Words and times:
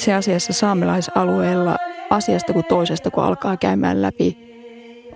Itse 0.00 0.14
asiassa 0.14 0.52
saamelaisalueella 0.52 1.76
asiasta 2.10 2.52
kuin 2.52 2.64
toisesta, 2.64 3.10
kun 3.10 3.24
alkaa 3.24 3.56
käymään 3.56 4.02
läpi, 4.02 4.38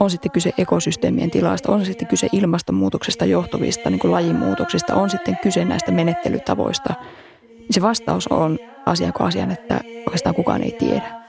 on 0.00 0.10
sitten 0.10 0.30
kyse 0.30 0.52
ekosysteemien 0.58 1.30
tilasta, 1.30 1.72
on 1.72 1.84
sitten 1.84 2.08
kyse 2.08 2.28
ilmastonmuutoksesta 2.32 3.24
johtuvista 3.24 3.90
niin 3.90 4.00
lajimuutoksista, 4.12 4.94
on 4.94 5.10
sitten 5.10 5.38
kyse 5.42 5.64
näistä 5.64 5.92
menettelytavoista. 5.92 6.94
Se 7.70 7.82
vastaus 7.82 8.28
on 8.28 8.58
asia 8.86 9.12
kuin 9.12 9.26
asian, 9.26 9.50
että 9.50 9.80
oikeastaan 10.06 10.34
kukaan 10.34 10.62
ei 10.62 10.76
tiedä. 10.78 11.24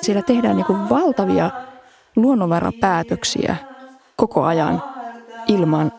Siellä 0.00 0.22
tehdään 0.22 0.56
niin 0.56 0.88
valtavia 0.90 1.50
luonnonvarapäätöksiä 2.24 3.56
koko 4.16 4.44
ajan 4.44 4.82
ilman 5.48 5.92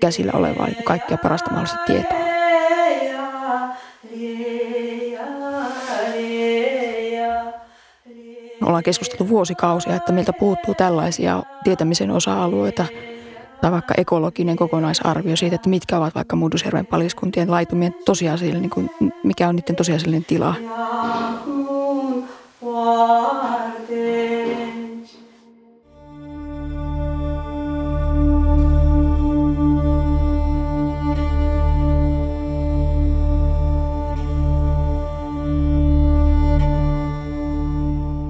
käsillä 0.00 0.32
olevaa 0.34 0.66
niin 0.66 0.84
kaikkea 0.84 1.18
parasta 1.18 1.50
mahdollista 1.50 1.78
tietoa. 1.86 2.18
Ollaan 8.64 8.82
keskusteltu 8.82 9.28
vuosikausia, 9.28 9.96
että 9.96 10.12
meiltä 10.12 10.32
puuttuu 10.32 10.74
tällaisia 10.74 11.42
tietämisen 11.64 12.10
osa-alueita 12.10 12.86
tai 13.60 13.72
vaikka 13.72 13.94
ekologinen 13.96 14.56
kokonaisarvio 14.56 15.36
siitä, 15.36 15.56
että 15.56 15.70
mitkä 15.70 15.98
ovat 15.98 16.14
vaikka 16.14 16.36
Muudusjärven 16.36 16.86
paliskuntien 16.86 17.50
laitumien 17.50 17.94
tosiasiallinen, 18.04 18.62
niin 18.62 18.70
kuin, 18.70 19.14
mikä 19.22 19.48
on 19.48 19.56
niiden 19.56 19.76
tosiasiallinen 19.76 20.24
tila. 20.24 20.54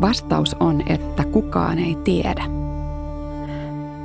Vastaus 0.03 0.56
on, 0.61 0.83
että 0.86 1.25
kukaan 1.25 1.78
ei 1.78 1.97
tiedä. 2.05 2.45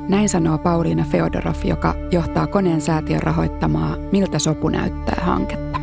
Näin 0.08 0.30
sanoo 0.30 0.58
Pauliina 0.58 1.06
Feodorov, 1.12 1.56
joka 1.64 1.94
johtaa 2.12 2.48
koneen 2.48 2.82
säätiön 2.82 3.24
rahoittamaa 3.24 3.96
Miltä 4.12 4.40
sopu 4.40 4.70
näyttää 4.70 5.24
hanketta. 5.26 5.80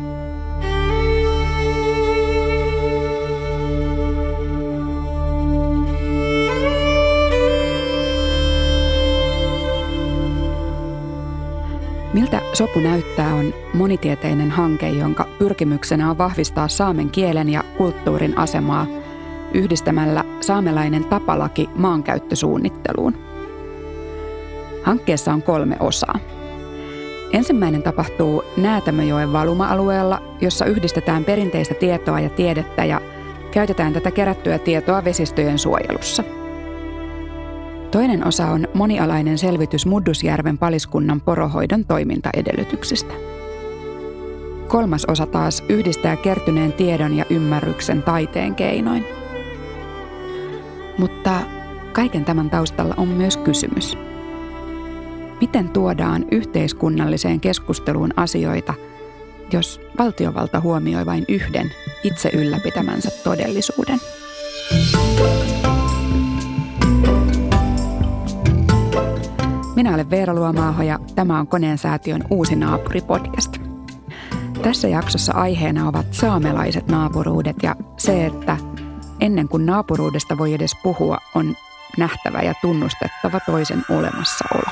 Miltä 12.13 12.41
sopu 12.53 12.79
näyttää 12.79 13.33
on 13.33 13.53
monitieteinen 13.73 14.51
hanke, 14.51 14.89
jonka 14.89 15.27
pyrkimyksenä 15.39 16.09
on 16.09 16.17
vahvistaa 16.17 16.67
saamen 16.67 17.09
kielen 17.09 17.49
ja 17.49 17.63
kulttuurin 17.77 18.37
asemaa– 18.37 18.87
yhdistämällä 19.55 20.23
saamelainen 20.41 21.05
tapalaki 21.05 21.69
maankäyttösuunnitteluun. 21.75 23.17
Hankkeessa 24.83 25.33
on 25.33 25.41
kolme 25.41 25.77
osaa. 25.79 26.19
Ensimmäinen 27.33 27.83
tapahtuu 27.83 28.43
Näätämöjoen 28.57 29.33
valuma-alueella, 29.33 30.21
jossa 30.41 30.65
yhdistetään 30.65 31.25
perinteistä 31.25 31.73
tietoa 31.73 32.19
ja 32.19 32.29
tiedettä 32.29 32.85
ja 32.85 33.01
käytetään 33.51 33.93
tätä 33.93 34.11
kerättyä 34.11 34.59
tietoa 34.59 35.03
vesistöjen 35.03 35.59
suojelussa. 35.59 36.23
Toinen 37.91 38.27
osa 38.27 38.47
on 38.47 38.67
monialainen 38.73 39.37
selvitys 39.37 39.85
Muddusjärven 39.85 40.57
paliskunnan 40.57 41.21
porohoidon 41.21 41.85
toimintaedellytyksistä. 41.85 43.13
Kolmas 44.67 45.05
osa 45.05 45.25
taas 45.25 45.63
yhdistää 45.69 46.15
kertyneen 46.15 46.73
tiedon 46.73 47.17
ja 47.17 47.25
ymmärryksen 47.29 48.03
taiteen 48.03 48.55
keinoin– 48.55 49.05
mutta 50.97 51.41
kaiken 51.93 52.25
tämän 52.25 52.49
taustalla 52.49 52.93
on 52.97 53.07
myös 53.07 53.37
kysymys. 53.37 53.97
Miten 55.41 55.69
tuodaan 55.69 56.25
yhteiskunnalliseen 56.31 57.39
keskusteluun 57.39 58.13
asioita, 58.15 58.73
jos 59.53 59.81
valtiovalta 59.99 60.59
huomioi 60.59 61.05
vain 61.05 61.25
yhden 61.27 61.71
itse 62.03 62.29
ylläpitämänsä 62.33 63.09
todellisuuden? 63.23 63.99
Minä 69.75 69.93
olen 69.93 70.09
Veera 70.09 70.33
Luomaaho 70.33 70.83
ja 70.83 70.99
tämä 71.15 71.39
on 71.39 71.47
Koneen 71.47 71.77
säätiön 71.77 72.23
Uusi 72.29 72.55
naapuri-podcast. 72.55 73.61
Tässä 74.61 74.87
jaksossa 74.87 75.33
aiheena 75.33 75.87
ovat 75.87 76.05
saamelaiset 76.11 76.87
naapuruudet 76.87 77.55
ja 77.63 77.75
se, 77.97 78.25
että 78.25 78.57
Ennen 79.19 79.47
kuin 79.47 79.65
naapuruudesta 79.65 80.37
voi 80.37 80.53
edes 80.53 80.71
puhua, 80.83 81.17
on 81.35 81.55
nähtävä 81.97 82.41
ja 82.41 82.53
tunnustettava 82.61 83.39
toisen 83.39 83.83
olemassaolo. 83.89 84.69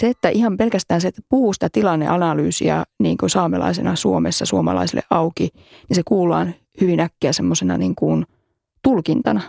Se, 0.00 0.08
että 0.08 0.28
ihan 0.28 0.56
pelkästään 0.56 1.00
se, 1.00 1.08
että 1.08 1.22
puhuu 1.28 1.52
sitä 1.52 1.68
tilanneanalyysiä 1.72 2.84
niin 3.02 3.18
kuin 3.18 3.30
saamelaisena 3.30 3.96
Suomessa 3.96 4.46
suomalaisille 4.46 5.02
auki, 5.10 5.48
niin 5.88 5.94
se 5.94 6.02
kuullaan 6.04 6.54
hyvin 6.80 7.00
äkkiä 7.00 7.32
semmoisena 7.32 7.78
niin 7.78 7.94
kuin 7.94 8.26
tulkintana. 8.82 9.40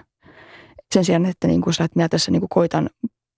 Sen 0.94 1.06
sijaan, 1.06 1.26
että, 1.26 1.48
niin 1.48 1.62
kuin, 1.62 1.74
että 1.74 1.96
minä 1.96 2.10
tässä 2.10 2.32
niin 2.32 2.42
kuin 2.42 2.50
koitan 2.50 2.90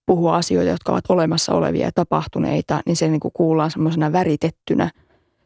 puhua 0.05 0.35
asioita, 0.35 0.71
jotka 0.71 0.91
ovat 0.91 1.03
olemassa 1.09 1.53
olevia 1.53 1.85
ja 1.85 1.91
tapahtuneita, 1.95 2.81
niin 2.85 2.95
se 2.95 3.07
niin 3.07 3.19
kuin 3.19 3.31
kuullaan 3.33 3.71
semmoisena 3.71 4.11
väritettynä 4.11 4.91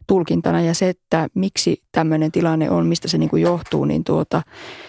tulkintana. 0.08 0.62
Ja 0.62 0.74
se, 0.74 0.90
että 0.90 1.28
miksi 1.34 1.82
tämmöinen 1.92 2.32
tilanne 2.32 2.70
on, 2.70 2.86
mistä 2.86 3.08
se 3.08 3.18
niin 3.18 3.30
kuin 3.30 3.42
johtuu, 3.42 3.86
niin 3.86 4.04
tuota, 4.04 4.42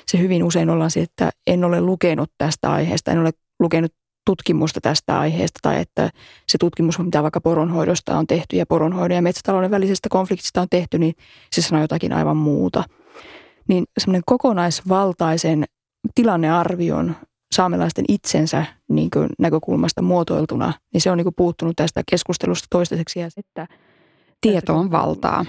se 0.07 0.19
hyvin 0.19 0.45
usein 0.45 0.71
ollaan 0.71 0.91
se, 0.91 1.01
että 1.01 1.31
en 1.47 1.65
ole 1.65 1.81
lukenut 1.81 2.31
tästä 2.39 2.73
aiheesta, 2.73 3.11
en 3.11 3.19
ole 3.19 3.31
lukenut 3.61 3.93
tutkimusta 4.29 4.81
tästä 4.81 5.19
aiheesta 5.19 5.59
tai 5.63 5.81
että 5.81 6.11
se 6.49 6.59
tutkimus, 6.59 6.99
mitä 6.99 7.23
vaikka 7.23 7.41
poronhoidosta 7.41 8.19
on 8.19 8.27
tehty 8.27 8.57
ja 8.57 8.67
poronhoidon 8.67 9.15
ja 9.15 9.23
metsätalouden 9.23 9.71
välisestä 9.71 10.09
konfliktista 10.09 10.61
on 10.61 10.67
tehty, 10.71 10.99
niin 10.99 11.15
se 11.53 11.63
sanoo 11.63 11.85
jotakin 11.85 12.13
aivan 12.13 12.37
muuta– 12.37 12.85
niin 13.69 13.85
semmoinen 13.99 14.23
kokonaisvaltaisen 14.27 15.65
tilannearvion 16.15 17.17
saamelaisten 17.55 18.05
itsensä 18.09 18.65
niin 18.89 19.11
näkökulmasta 19.39 20.03
muotoiltuna, 20.03 20.73
niin 20.95 21.01
se 21.01 21.11
on 21.11 21.17
niin 21.19 21.25
kuin 21.25 21.35
puuttunut 21.37 21.77
tästä 21.77 22.03
keskustelusta 22.11 22.67
toistaiseksi. 22.71 23.21
Että 23.21 23.67
Tieto 24.41 24.77
on 24.77 24.91
valtaa. 24.91 25.45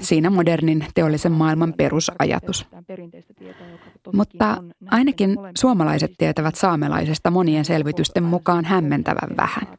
Siinä 0.00 0.30
modernin 0.30 0.86
teollisen 0.94 1.32
maailman 1.32 1.74
perusajatus. 1.76 2.66
Mutta 4.12 4.62
ainakin 4.90 5.38
suomalaiset 5.58 6.12
tietävät 6.18 6.54
saamelaisesta 6.54 7.30
monien 7.30 7.64
selvitysten 7.64 8.24
mukaan 8.24 8.64
hämmentävän 8.64 9.36
vähän. 9.36 9.76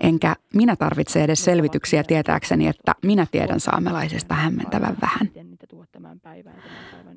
Enkä 0.00 0.36
minä 0.54 0.76
tarvitse 0.76 1.24
edes 1.24 1.44
selvityksiä 1.44 2.04
tietääkseni, 2.04 2.66
että 2.66 2.94
minä 3.02 3.26
tiedän 3.30 3.60
saamelaisesta 3.60 4.34
hämmentävän 4.34 4.96
vähän. 5.02 5.30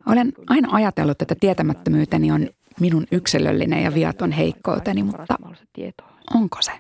Olen 0.08 0.34
aina 0.48 0.70
ajatellut, 0.72 1.22
että 1.22 1.36
tietämättömyyteni 1.40 2.32
on 2.32 2.50
minun 2.80 3.06
yksilöllinen 3.12 3.84
ja 3.84 3.94
viaton 3.94 4.32
heikkouteni, 4.32 5.04
mutta 5.04 5.36
onko 6.34 6.58
se? 6.62 6.72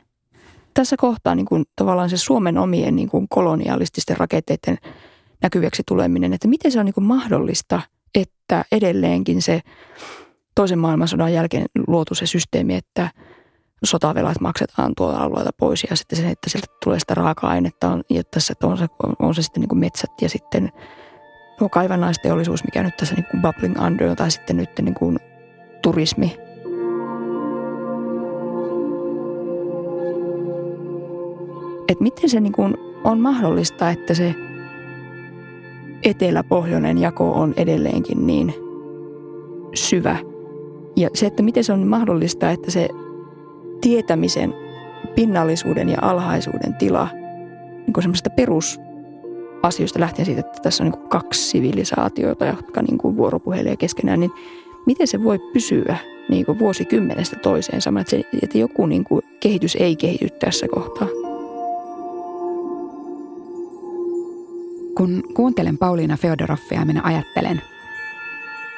Tässä 0.73 0.95
kohtaa 0.97 1.35
niin 1.35 1.45
kuin, 1.45 1.65
tavallaan 1.75 2.09
se 2.09 2.17
Suomen 2.17 2.57
omien 2.57 2.95
niin 2.95 3.09
kuin 3.09 3.27
kolonialististen 3.29 4.17
rakenteiden 4.17 4.77
näkyväksi 5.41 5.83
tuleminen, 5.87 6.33
että 6.33 6.47
miten 6.47 6.71
se 6.71 6.79
on 6.79 6.85
niin 6.85 6.93
kuin 6.93 7.05
mahdollista, 7.05 7.81
että 8.15 8.65
edelleenkin 8.71 9.41
se 9.41 9.61
toisen 10.55 10.79
maailmansodan 10.79 11.33
jälkeen 11.33 11.65
luotu 11.87 12.15
se 12.15 12.25
systeemi, 12.25 12.75
että 12.75 13.09
sotavelat 13.83 14.39
maksetaan 14.41 14.93
tuolla 14.97 15.17
alueelta 15.17 15.51
pois 15.59 15.83
ja 15.89 15.95
sitten 15.95 16.17
se, 16.17 16.29
että 16.29 16.49
sieltä 16.49 16.67
tulee 16.83 16.99
sitä 16.99 17.13
raaka-ainetta 17.13 17.89
on, 17.89 18.03
ja 18.09 18.23
tässä 18.23 18.53
on 18.63 18.77
se, 18.77 18.87
on 19.19 19.35
se 19.35 19.41
sitten 19.41 19.61
niin 19.61 19.69
kuin 19.69 19.79
metsät 19.79 20.11
ja 20.21 20.29
sitten 20.29 20.71
nuo 21.59 21.69
kaivannaisteollisuus, 21.69 22.63
mikä 22.63 22.83
nyt 22.83 22.97
tässä 22.97 23.15
niin 23.15 23.25
kuin 23.31 23.41
bubbling 23.41 23.81
under 23.81 24.15
tai 24.15 24.31
sitten 24.31 24.57
nyt 24.57 24.69
niin 24.81 24.93
kuin 24.93 25.19
turismi. 25.81 26.37
Et 31.93 31.99
miten 31.99 32.29
se 32.29 32.39
niin 32.39 32.53
kuin 32.53 32.77
on 33.03 33.19
mahdollista, 33.19 33.89
että 33.89 34.13
se 34.13 34.35
etelä-pohjoinen 36.03 36.97
jako 36.97 37.31
on 37.31 37.53
edelleenkin 37.57 38.27
niin 38.27 38.53
syvä. 39.73 40.17
Ja 40.95 41.09
se, 41.13 41.25
että 41.25 41.43
miten 41.43 41.63
se 41.63 41.73
on 41.73 41.87
mahdollista, 41.87 42.51
että 42.51 42.71
se 42.71 42.89
tietämisen, 43.81 44.53
pinnallisuuden 45.15 45.89
ja 45.89 45.97
alhaisuuden 46.01 46.73
tila 46.73 47.07
niin 47.13 47.93
kuin 47.93 48.03
semmoisesta 48.03 48.29
perusasioista 48.29 49.99
lähtien 49.99 50.25
siitä, 50.25 50.39
että 50.39 50.61
tässä 50.61 50.83
on 50.83 50.85
niin 50.91 50.99
kuin 50.99 51.09
kaksi 51.09 51.49
sivilisaatiota, 51.49 52.45
jotka 52.45 52.81
niin 52.81 52.97
kuin 52.97 53.17
vuoropuhelee 53.17 53.77
keskenään, 53.77 54.19
niin 54.19 54.31
miten 54.85 55.07
se 55.07 55.23
voi 55.23 55.39
pysyä 55.39 55.97
niin 56.29 56.45
kuin 56.45 56.59
vuosikymmenestä 56.59 57.35
toiseen 57.35 57.81
sama, 57.81 57.99
että, 57.99 58.11
se, 58.11 58.23
että 58.43 58.57
joku 58.57 58.85
niin 58.85 59.03
kuin 59.03 59.21
kehitys 59.39 59.77
ei 59.79 59.95
kehity 59.95 60.29
tässä 60.29 60.67
kohtaa. 60.67 61.22
Kun 64.96 65.22
kuuntelen 65.34 65.78
Pauliina 65.78 66.16
Feodoroffia, 66.16 66.84
minä 66.84 67.00
ajattelen, 67.04 67.62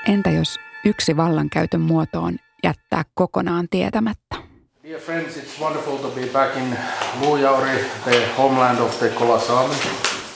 entä 0.08 0.30
jos 0.30 0.60
yksi 0.84 1.16
vallankäytön 1.16 1.80
muoto 1.80 2.22
on 2.22 2.36
jättää 2.64 3.04
kokonaan 3.14 3.68
tietämättä? 3.70 4.36
Dear 4.84 5.00
friends, 5.00 5.36
it's 5.36 5.60
wonderful 5.60 5.96
to 5.96 6.08
be 6.08 6.26
back 6.32 6.56
in 6.56 6.76
Lujauri, 7.20 7.78
the 8.04 8.22
homeland 8.38 8.78
of 8.78 8.98
the 8.98 9.08
Kolasami. 9.08 9.74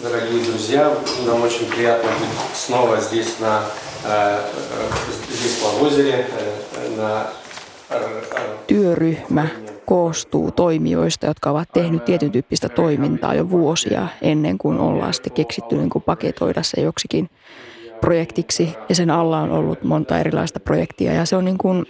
Дорогие 0.03 0.45
друзья, 0.45 0.91
нам 1.27 1.43
очень 1.43 1.67
приятно 1.67 2.11
быть 2.11 2.57
снова 2.57 3.01
здесь 3.01 3.41
на 3.41 3.63
здесь 5.31 5.63
в 5.63 5.83
озере, 5.83 6.27
на 6.97 7.27
Työryhmä 8.67 9.49
koostuu 9.90 10.52
toimijoista, 10.52 11.26
jotka 11.26 11.50
ovat 11.50 11.70
tehneet 11.74 12.06
tietyn 12.06 12.32
tyyppistä 12.32 12.70
toimintaa 12.70 13.34
jo 13.34 13.50
vuosia 13.50 14.08
ennen 14.22 14.58
kuin 14.58 14.80
ollaan 14.80 15.14
sitten 15.14 15.34
keksitty 15.34 15.76
niin 15.76 15.90
kuin 15.90 16.04
paketoida 16.04 16.64
se 16.64 16.82
joksikin 16.82 17.30
projektiksi. 18.02 18.76
Ja 18.90 18.96
sen 18.96 19.10
alla 19.10 19.40
on 19.40 19.52
ollut 19.52 19.84
monta 19.84 20.20
erilaista 20.20 20.60
projektia 20.60 21.14
ja 21.14 21.26
se 21.26 21.36
on 21.36 21.46
niin 21.46 21.58
kuin 21.58 21.86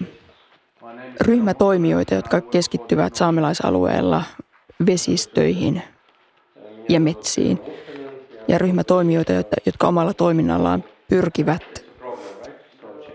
ryhmä 1.22 1.54
toimijoita, 1.54 2.16
jotka 2.16 2.42
keskittyvät 2.42 3.16
saamelaisalueella 3.16 4.24
vesistöihin 4.86 5.82
ja 6.90 7.00
metsiin. 7.00 7.60
Ja 8.48 8.58
ryhmä 8.58 8.84
toimijoita, 8.84 9.34
jotka 9.66 9.88
omalla 9.88 10.14
toiminnallaan 10.14 10.84
pyrkivät 11.10 11.86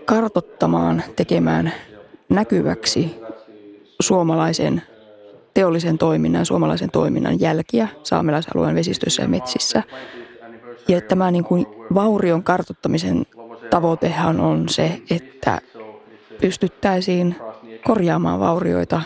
kartottamaan, 0.05 1.03
tekemään 1.15 1.73
näkyväksi 2.29 3.15
suomalaisen 4.05 4.81
teollisen 5.53 5.97
toiminnan, 5.97 6.45
suomalaisen 6.45 6.91
toiminnan 6.91 7.39
jälkiä 7.39 7.87
saamelaisalueen 8.03 8.75
vesistöissä 8.75 9.21
ja 9.21 9.27
metsissä. 9.27 9.83
Ja 10.87 11.01
tämä 11.01 11.31
niin 11.31 11.43
kuin 11.43 11.65
vaurion 11.93 12.43
kartottamisen 12.43 13.25
tavoitehan 13.69 14.39
on 14.39 14.69
se, 14.69 15.01
että 15.09 15.61
pystyttäisiin 16.41 17.35
korjaamaan 17.83 18.39
vaurioita, 18.39 19.01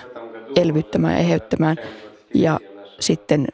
elvyttämään 0.56 1.14
ja 1.14 1.20
eheyttämään 1.20 1.78
ja 2.34 2.60
sitten 3.00 3.48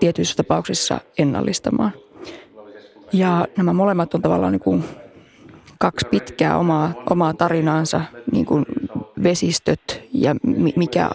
tietyissä 0.00 0.36
tapauksissa 0.36 1.00
ennallistamaan. 1.18 1.92
Ja 3.12 3.46
nämä 3.56 3.72
molemmat 3.72 4.14
on 4.14 4.22
tavallaan 4.22 4.52
niin 4.52 4.60
kuin 4.60 4.84
kaksi 5.78 6.06
pitkää 6.10 6.58
omaa, 6.58 6.92
omaa 7.10 7.34
tarinaansa, 7.34 8.00
niin 8.32 8.46
kuin 8.46 8.66
vesistöt 9.22 10.02
ja 10.12 10.34
mikä 10.76 11.10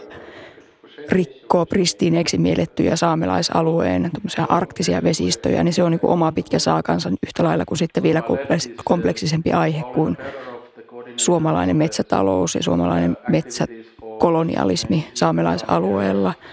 rikkoo 1.11 1.65
pristiineiksi 1.65 2.37
miellettyjä 2.37 2.95
saamelaisalueen 2.95 4.11
arktisia 4.49 5.03
vesistöjä, 5.03 5.63
niin 5.63 5.73
se 5.73 5.83
on 5.83 5.91
niin 5.91 5.99
oma 6.03 6.31
pitkä 6.31 6.59
saakansa 6.59 7.09
yhtä 7.09 7.43
lailla 7.43 7.65
kuin 7.65 7.77
sitten 7.77 8.03
vielä 8.03 8.23
kompleksisempi 8.83 9.51
aihe 9.51 9.83
kuin 9.83 10.17
suomalainen 11.17 11.77
metsätalous 11.77 12.55
ja 12.55 12.63
suomalainen 12.63 13.17
metsäkolonialismi 13.29 15.07
saamelaisalueella– 15.13 16.33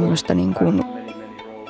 tämmöistä 0.00 0.34
niin 0.34 0.54
kuin 0.54 0.84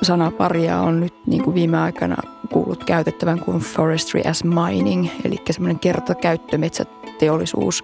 sanaparia 0.01 0.79
on 0.79 0.99
nyt 0.99 1.13
niin 1.27 1.43
kuin 1.43 1.53
viime 1.53 1.77
aikana 1.77 2.15
kuullut 2.51 2.83
käytettävän 2.83 3.39
kuin 3.39 3.59
forestry 3.59 4.21
as 4.29 4.43
mining, 4.43 5.07
eli 5.25 5.35
semmoinen 5.51 5.79
kertakäyttömetsäteollisuus. 5.79 7.83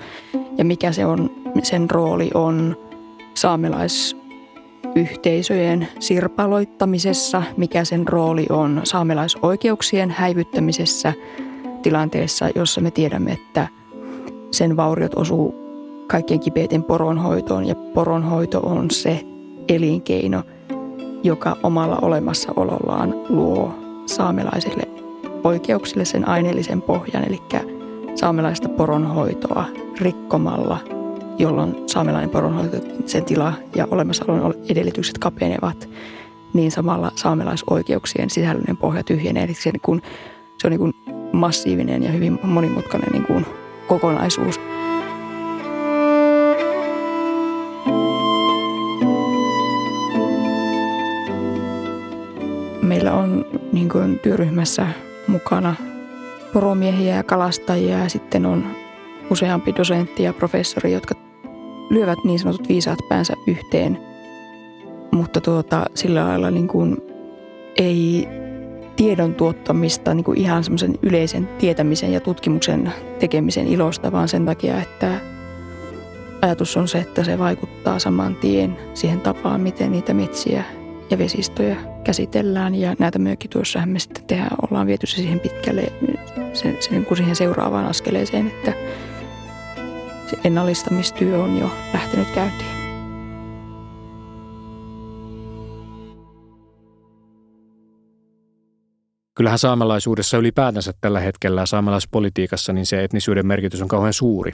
Ja 0.58 0.66
mikä 0.66 0.92
se 0.92 1.06
on, 1.06 1.30
sen 1.64 1.90
rooli 1.90 2.32
on 2.34 2.78
saamelaisyhteisöjen 3.34 5.88
sirpaloittamisessa, 6.00 7.44
mikä 7.58 7.86
sen 7.86 8.08
rooli 8.08 8.46
on 8.50 8.82
saamelaisoikeuksien 8.84 10.12
häivyttämisessä 10.12 11.14
tilanteessa, 11.82 12.50
jossa 12.56 12.82
me 12.82 12.92
tiedämme, 12.92 13.32
että 13.32 13.68
sen 14.52 14.78
vauriot 14.78 15.16
osuu 15.16 15.56
kaikkien 16.08 16.40
kipeiten 16.40 16.84
poronhoitoon 16.84 17.66
ja 17.66 17.76
poronhoito 17.76 18.60
on 18.60 18.92
se– 18.92 19.22
elinkeino, 19.68 20.44
joka 21.24 21.58
omalla 21.64 22.00
olemassaolollaan 22.02 23.14
luo 23.30 23.74
saamelaisille 24.06 24.84
oikeuksille 25.44 26.06
sen 26.06 26.28
aineellisen 26.28 26.82
pohjan, 26.82 27.24
eli 27.28 27.42
saamelaista 28.16 28.70
poronhoitoa 28.70 29.66
rikkomalla, 30.02 30.78
jolloin 31.38 31.76
saamelainen 31.88 32.30
poronhoito, 32.30 32.78
sen 33.06 33.26
tila 33.26 33.54
ja 33.76 33.88
olemassaolon 33.92 34.54
edellytykset 34.70 35.18
kapenevat, 35.18 35.90
niin 36.54 36.72
samalla 36.72 37.12
saamelaisoikeuksien 37.16 38.30
sisällöllinen 38.30 38.78
pohja 38.78 39.04
tyhjenee. 39.04 39.44
Eli 39.44 39.54
se, 39.54 39.72
kun, 39.82 40.02
se 40.58 40.68
on 40.68 40.72
niin 40.72 40.80
kuin 40.80 40.94
massiivinen 41.34 42.04
ja 42.04 42.12
hyvin 42.12 42.40
monimutkainen 42.44 43.12
niin 43.12 43.26
kuin 43.26 43.46
kokonaisuus. 43.88 44.60
Niin 53.76 53.90
kuin 53.90 54.20
työryhmässä 54.20 54.88
mukana 55.28 55.76
poromiehiä 56.54 57.16
ja 57.16 57.24
kalastajia. 57.24 58.00
Ja 58.00 58.10
sitten 58.10 58.46
on 58.46 58.64
useampi 59.30 59.76
dosentti 59.76 60.24
ja 60.24 60.34
professori, 60.34 60.94
jotka 60.94 61.16
lyövät 61.90 62.20
niin 62.24 62.40
sanotut 62.40 62.70
viisaat 62.70 63.00
päänsä 63.10 63.34
yhteen, 63.48 64.00
mutta 65.12 65.42
tuota, 65.42 65.86
sillä 65.94 66.28
lailla 66.28 66.52
niin 66.52 66.68
kuin 66.68 66.98
ei 67.76 68.28
tiedon 68.96 69.36
tuottamista 69.36 70.14
niin 70.14 70.24
kuin 70.24 70.38
ihan 70.38 70.64
semmoisen 70.64 70.96
yleisen 71.02 71.48
tietämisen 71.48 72.14
ja 72.14 72.20
tutkimuksen 72.20 72.94
tekemisen 73.20 73.68
ilosta, 73.68 74.12
vaan 74.12 74.28
sen 74.28 74.46
takia, 74.46 74.82
että 74.82 75.20
ajatus 76.42 76.78
on 76.78 76.88
se, 76.88 76.98
että 76.98 77.24
se 77.24 77.40
vaikuttaa 77.40 78.00
saman 78.00 78.36
tien 78.36 78.78
siihen 78.94 79.22
tapaan, 79.22 79.62
miten 79.62 79.92
niitä 79.92 80.14
metsiä 80.14 80.64
ja 81.10 81.18
vesistöjä 81.18 81.76
käsitellään 82.04 82.76
ja 82.76 82.96
näitä 83.00 83.20
möökkituossahan 83.20 83.90
me 83.90 84.00
sitten 84.00 84.24
tehdään, 84.24 84.56
ollaan 84.62 84.88
viety 84.88 85.08
se 85.08 85.16
siihen 85.16 85.40
pitkälle 85.40 85.92
sen, 86.54 86.78
sen, 86.80 87.06
kuin 87.06 87.18
siihen 87.18 87.36
seuraavaan 87.36 87.86
askeleeseen, 87.86 88.48
että 88.48 88.74
se 90.30 90.38
ennallistamistyö 90.44 91.44
on 91.44 91.58
jo 91.60 91.72
lähtenyt 91.94 92.32
käyntiin. 92.32 92.76
Kyllähän 99.36 99.60
saamelaisuudessa 99.60 100.38
ylipäätänsä 100.38 100.94
tällä 101.02 101.20
hetkellä 101.20 101.66
saamelaispolitiikassa 101.66 102.74
niin 102.74 102.86
se 102.86 103.04
etnisyyden 103.04 103.48
merkitys 103.48 103.82
on 103.82 103.88
kauhean 103.88 104.14
suuri 104.14 104.52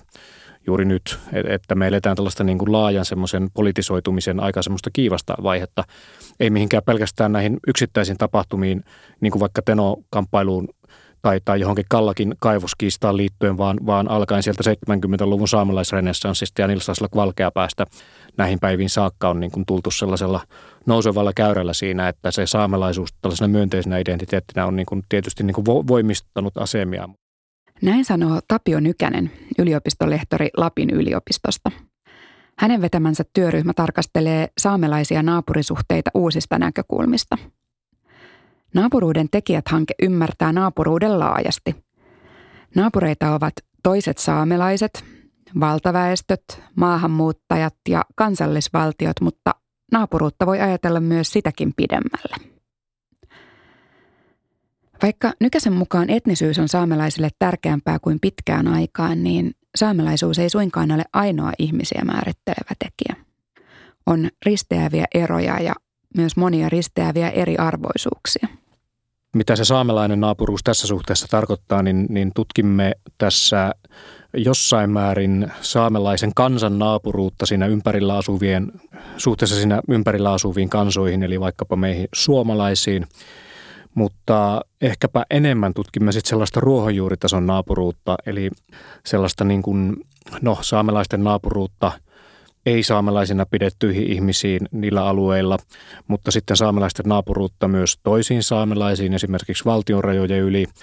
juuri 0.67 0.85
nyt, 0.85 1.19
että 1.47 1.75
me 1.75 1.87
eletään 1.87 2.15
tällaista 2.15 2.43
niin 2.43 2.57
kuin 2.57 2.71
laajan 2.71 3.05
semmoisen 3.05 3.49
politisoitumisen 3.53 4.39
aika 4.39 4.61
semmoista 4.61 4.89
kiivasta 4.93 5.35
vaihetta. 5.43 5.83
Ei 6.39 6.49
mihinkään 6.49 6.83
pelkästään 6.85 7.31
näihin 7.31 7.59
yksittäisiin 7.67 8.17
tapahtumiin, 8.17 8.83
niin 9.21 9.31
kuin 9.31 9.39
vaikka 9.39 9.61
Teno-kamppailuun 9.61 10.69
tai, 11.21 11.39
tai 11.45 11.59
johonkin 11.59 11.85
Kallakin 11.89 12.35
kaivoskiistaan 12.39 13.17
liittyen, 13.17 13.57
vaan, 13.57 13.77
vaan 13.85 14.11
alkaen 14.11 14.43
sieltä 14.43 14.63
70-luvun 14.69 15.47
saamelaisrenessanssista 15.47 16.61
ja 16.61 16.67
Nilsasla 16.67 17.07
Valkeapäästä 17.15 17.85
näihin 18.37 18.59
päiviin 18.59 18.89
saakka 18.89 19.29
on 19.29 19.39
niin 19.39 19.51
kuin 19.51 19.65
tultu 19.65 19.91
sellaisella 19.91 20.41
nousevalla 20.85 21.31
käyrällä 21.35 21.73
siinä, 21.73 22.07
että 22.07 22.31
se 22.31 22.45
saamelaisuus 22.45 23.13
tällaisena 23.21 23.47
myönteisenä 23.47 23.97
identiteettinä 23.97 24.65
on 24.65 24.75
niin 24.75 24.85
kuin 24.85 25.03
tietysti 25.09 25.43
niin 25.43 25.55
kuin 25.55 25.65
voimistanut 25.65 26.57
asemia. 26.57 27.09
Näin 27.81 28.05
sanoo 28.05 28.39
Tapio 28.47 28.79
Nykänen, 28.79 29.31
yliopistolehtori 29.59 30.49
Lapin 30.57 30.89
yliopistosta. 30.89 31.71
Hänen 32.59 32.81
vetämänsä 32.81 33.23
työryhmä 33.33 33.73
tarkastelee 33.73 34.47
saamelaisia 34.57 35.23
naapurisuhteita 35.23 36.11
uusista 36.13 36.59
näkökulmista. 36.59 37.37
Naapuruuden 38.73 39.27
tekijät-hanke 39.31 39.93
ymmärtää 40.01 40.51
naapuruuden 40.51 41.19
laajasti. 41.19 41.75
Naapureita 42.75 43.33
ovat 43.33 43.53
toiset 43.83 44.17
saamelaiset, 44.17 45.03
valtaväestöt, 45.59 46.43
maahanmuuttajat 46.75 47.75
ja 47.89 48.05
kansallisvaltiot, 48.15 49.21
mutta 49.21 49.55
naapuruutta 49.91 50.45
voi 50.45 50.59
ajatella 50.59 50.99
myös 50.99 51.31
sitäkin 51.31 51.73
pidemmälle. 51.75 52.60
Vaikka 55.03 55.33
nykäisen 55.39 55.73
mukaan 55.73 56.09
etnisyys 56.09 56.59
on 56.59 56.69
saamelaisille 56.69 57.29
tärkeämpää 57.39 57.99
kuin 57.99 58.19
pitkään 58.21 58.67
aikaan, 58.67 59.23
niin 59.23 59.51
saamelaisuus 59.75 60.39
ei 60.39 60.49
suinkaan 60.49 60.91
ole 60.91 61.03
ainoa 61.13 61.51
ihmisiä 61.59 62.01
määrittelevä 62.05 62.75
tekijä. 62.79 63.25
On 64.05 64.29
risteäviä 64.45 65.05
eroja 65.13 65.59
ja 65.59 65.73
myös 66.17 66.37
monia 66.37 66.69
risteäviä 66.69 67.29
eriarvoisuuksia. 67.29 68.47
Mitä 69.35 69.55
se 69.55 69.65
saamelainen 69.65 70.19
naapuruus 70.19 70.63
tässä 70.63 70.87
suhteessa 70.87 71.27
tarkoittaa, 71.27 71.83
niin, 71.83 72.05
niin 72.09 72.31
tutkimme 72.35 72.91
tässä 73.17 73.71
jossain 74.33 74.89
määrin 74.89 75.51
saamelaisen 75.61 76.31
kansan 76.35 76.79
naapuruutta 76.79 77.45
siinä 77.45 77.65
ympärillä 77.65 78.17
asuvien, 78.17 78.71
suhteessa 79.17 79.55
siinä 79.55 79.81
ympärillä 79.89 80.31
asuviin 80.31 80.69
kansoihin, 80.69 81.23
eli 81.23 81.39
vaikkapa 81.39 81.75
meihin 81.75 82.07
suomalaisiin. 82.13 83.07
Mutta 83.95 84.61
ehkäpä 84.81 85.25
enemmän 85.29 85.73
tutkimme 85.73 86.11
sitten 86.11 86.29
sellaista 86.29 86.59
ruohonjuuritason 86.59 87.47
naapuruutta, 87.47 88.15
eli 88.25 88.49
sellaista 89.05 89.43
niin 89.43 89.61
kuin, 89.61 89.95
no, 90.41 90.57
saamelaisten 90.61 91.23
naapuruutta 91.23 91.91
ei-saamelaisina 92.65 93.45
pidettyihin 93.45 94.11
ihmisiin 94.11 94.61
niillä 94.71 95.05
alueilla, 95.05 95.57
mutta 96.07 96.31
sitten 96.31 96.57
saamelaisten 96.57 97.05
naapuruutta 97.07 97.67
myös 97.67 97.99
toisiin 98.03 98.43
saamelaisiin, 98.43 99.13
esimerkiksi 99.13 99.65
valtionrajojen 99.65 100.39
yli– 100.39 100.65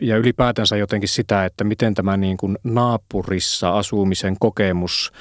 ja 0.00 0.16
ylipäätänsä 0.16 0.76
jotenkin 0.76 1.08
sitä, 1.08 1.44
että 1.44 1.64
miten 1.64 1.94
tämä 1.94 2.16
niin 2.16 2.36
kuin 2.36 2.58
naapurissa 2.64 3.78
asumisen 3.78 4.36
kokemus 4.40 5.12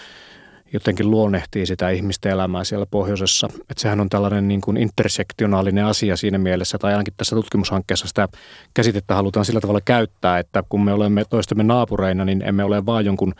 jotenkin 0.73 1.11
luonnehtii 1.11 1.65
sitä 1.65 1.89
ihmisten 1.89 2.31
elämää 2.31 2.63
siellä 2.63 2.85
pohjoisessa. 2.85 3.47
Että 3.53 3.81
sehän 3.81 3.99
on 3.99 4.09
tällainen 4.09 4.47
niin 4.47 4.61
kuin 4.61 4.77
intersektionaalinen 4.77 5.85
asia 5.85 6.17
siinä 6.17 6.37
mielessä, 6.37 6.77
tai 6.77 6.91
ainakin 6.91 7.13
tässä 7.17 7.35
tutkimushankkeessa 7.35 8.07
sitä 8.07 8.27
käsitettä 8.73 9.15
halutaan 9.15 9.45
sillä 9.45 9.61
tavalla 9.61 9.81
käyttää, 9.85 10.39
että 10.39 10.63
kun 10.69 10.85
me 10.85 10.93
olemme 10.93 11.25
toistemme 11.29 11.63
naapureina, 11.63 12.25
niin 12.25 12.41
emme 12.41 12.63
ole 12.63 12.85
vain 12.85 13.05
jonkun 13.05 13.33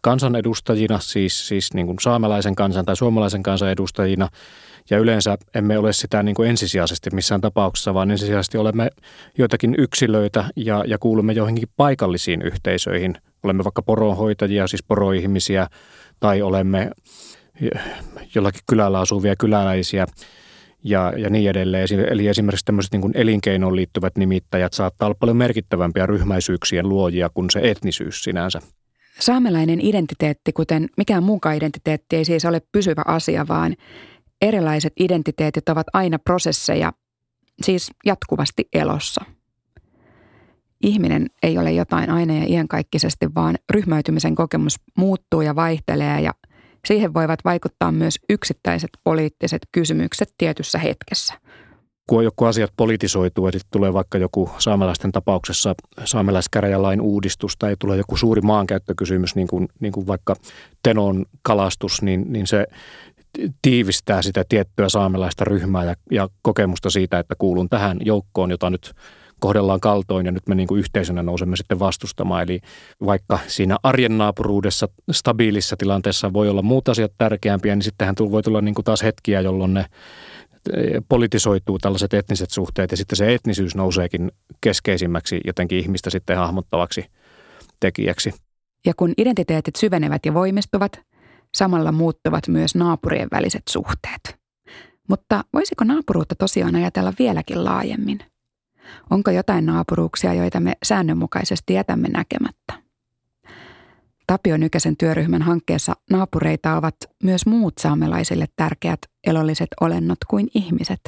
kansanedustajina, 0.00 0.98
siis, 0.98 1.48
siis 1.48 1.74
niin 1.74 1.86
kuin 1.86 1.96
saamelaisen 2.00 2.54
kansan 2.54 2.84
tai 2.84 2.96
suomalaisen 2.96 3.42
kansan 3.42 3.70
edustajina, 3.70 4.28
ja 4.90 4.98
yleensä 4.98 5.38
emme 5.54 5.78
ole 5.78 5.92
sitä 5.92 6.22
niin 6.22 6.34
kuin 6.34 6.50
ensisijaisesti 6.50 7.10
missään 7.10 7.40
tapauksessa, 7.40 7.94
vaan 7.94 8.10
ensisijaisesti 8.10 8.58
olemme 8.58 8.90
joitakin 9.38 9.74
yksilöitä 9.78 10.44
ja, 10.56 10.84
ja 10.86 10.98
kuulumme 10.98 11.32
johonkin 11.32 11.68
paikallisiin 11.76 12.42
yhteisöihin. 12.42 13.14
Olemme 13.42 13.64
vaikka 13.64 13.82
poronhoitajia, 13.82 14.66
siis 14.66 14.82
poroihmisiä, 14.82 15.66
tai 16.20 16.42
olemme 16.42 16.90
jollakin 18.34 18.60
kylällä 18.68 19.00
asuvia 19.00 19.36
kyläläisiä 19.36 20.06
ja, 20.84 21.12
ja 21.16 21.30
niin 21.30 21.50
edelleen. 21.50 21.88
Eli 22.10 22.28
esimerkiksi 22.28 22.64
tämmöiset 22.64 22.92
niin 22.92 23.12
elinkeinoon 23.14 23.76
liittyvät 23.76 24.16
nimittäjät 24.16 24.72
saattaa 24.72 25.06
olla 25.06 25.16
paljon 25.20 25.36
merkittävämpiä 25.36 26.06
ryhmäisyyksien 26.06 26.88
luojia 26.88 27.30
kuin 27.34 27.50
se 27.50 27.60
etnisyys 27.62 28.22
sinänsä. 28.22 28.60
Saamelainen 29.20 29.80
identiteetti, 29.80 30.52
kuten 30.52 30.88
mikään 30.96 31.22
muukaan 31.22 31.56
identiteetti, 31.56 32.16
ei 32.16 32.24
siis 32.24 32.44
ole 32.44 32.62
pysyvä 32.72 33.02
asia, 33.06 33.48
vaan 33.48 33.76
erilaiset 34.42 34.92
identiteetit 35.00 35.68
ovat 35.68 35.86
aina 35.92 36.18
prosesseja, 36.18 36.92
siis 37.62 37.90
jatkuvasti 38.06 38.68
elossa. 38.72 39.24
Ihminen 40.80 41.26
ei 41.42 41.58
ole 41.58 41.72
jotain 41.72 42.10
aina 42.10 42.34
ja 42.34 42.44
iankaikkisesti, 42.48 43.34
vaan 43.34 43.58
ryhmäytymisen 43.70 44.34
kokemus 44.34 44.76
muuttuu 44.96 45.40
ja 45.40 45.56
vaihtelee 45.56 46.20
ja 46.20 46.34
siihen 46.86 47.14
voivat 47.14 47.44
vaikuttaa 47.44 47.92
myös 47.92 48.18
yksittäiset 48.28 48.90
poliittiset 49.04 49.62
kysymykset 49.72 50.34
tietyssä 50.38 50.78
hetkessä– 50.78 51.34
kun 52.10 52.24
joku 52.24 52.44
asiat 52.44 52.72
politisoituu, 52.76 53.46
eli 53.46 53.58
tulee 53.70 53.92
vaikka 53.92 54.18
joku 54.18 54.50
saamelaisten 54.58 55.12
tapauksessa 55.12 55.74
saamelaiskäräjälain 56.04 57.00
uudistus 57.00 57.56
tai 57.56 57.76
tulee 57.78 57.96
joku 57.96 58.16
suuri 58.16 58.40
maankäyttökysymys, 58.40 59.34
niin 59.34 59.48
kuin, 59.48 59.68
niin 59.80 59.92
kuin 59.92 60.06
vaikka 60.06 60.36
tenon 60.82 61.26
kalastus, 61.42 62.02
niin, 62.02 62.32
niin 62.32 62.46
se 62.46 62.66
tiivistää 63.62 64.22
sitä 64.22 64.44
tiettyä 64.48 64.88
saamelaista 64.88 65.44
ryhmää 65.44 65.84
ja, 65.84 65.94
ja 66.10 66.28
kokemusta 66.42 66.90
siitä, 66.90 67.18
että 67.18 67.34
kuulun 67.38 67.68
tähän 67.68 67.98
joukkoon, 68.00 68.50
jota 68.50 68.70
nyt 68.70 68.92
kohdellaan 69.40 69.80
kaltoin 69.80 70.26
ja 70.26 70.32
nyt 70.32 70.48
me 70.48 70.54
niin 70.54 70.68
kuin 70.68 70.78
yhteisönä 70.78 71.22
nousemme 71.22 71.56
sitten 71.56 71.78
vastustamaan. 71.78 72.42
Eli 72.42 72.60
vaikka 73.06 73.38
siinä 73.46 73.76
arjen 73.82 74.18
naapuruudessa 74.18 74.88
stabiilissa 75.10 75.76
tilanteessa 75.76 76.32
voi 76.32 76.48
olla 76.48 76.62
muut 76.62 76.88
asiat 76.88 77.12
tärkeämpiä, 77.18 77.76
niin 77.76 77.82
sittenhän 77.82 78.14
voi 78.30 78.42
tulla 78.42 78.60
niin 78.60 78.74
kuin 78.74 78.84
taas 78.84 79.02
hetkiä, 79.02 79.40
jolloin 79.40 79.74
ne 79.74 79.80
eh, 79.80 81.02
politisoituu 81.08 81.78
tällaiset 81.78 82.14
etniset 82.14 82.50
suhteet 82.50 82.90
ja 82.90 82.96
sitten 82.96 83.16
se 83.16 83.34
etnisyys 83.34 83.74
nouseekin 83.74 84.30
keskeisimmäksi 84.60 85.40
jotenkin 85.46 85.78
ihmistä 85.78 86.10
sitten 86.10 86.36
hahmottavaksi 86.36 87.04
tekijäksi. 87.80 88.34
Ja 88.86 88.92
kun 88.96 89.12
identiteetit 89.18 89.76
syvenevät 89.76 90.26
ja 90.26 90.34
voimistuvat, 90.34 91.00
Samalla 91.54 91.92
muuttuvat 91.92 92.48
myös 92.48 92.74
naapurien 92.74 93.28
väliset 93.32 93.62
suhteet. 93.68 94.36
Mutta 95.08 95.44
voisiko 95.52 95.84
naapuruutta 95.84 96.34
tosiaan 96.34 96.76
ajatella 96.76 97.12
vieläkin 97.18 97.64
laajemmin? 97.64 98.18
Onko 99.10 99.30
jotain 99.30 99.66
naapuruuksia, 99.66 100.34
joita 100.34 100.60
me 100.60 100.72
säännönmukaisesti 100.82 101.74
jätämme 101.74 102.08
näkemättä? 102.08 102.90
Tapio 104.26 104.56
Nykäsen 104.56 104.96
työryhmän 104.96 105.42
hankkeessa 105.42 105.92
naapureita 106.10 106.76
ovat 106.76 106.94
myös 107.22 107.46
muut 107.46 107.74
saamelaisille 107.78 108.46
tärkeät 108.56 108.98
elolliset 109.26 109.68
olennot 109.80 110.18
kuin 110.28 110.48
ihmiset. 110.54 111.00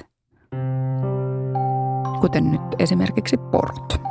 Kuten 2.21 2.51
nyt 2.51 2.61
esimerkiksi 2.79 3.37
porot. 3.37 4.03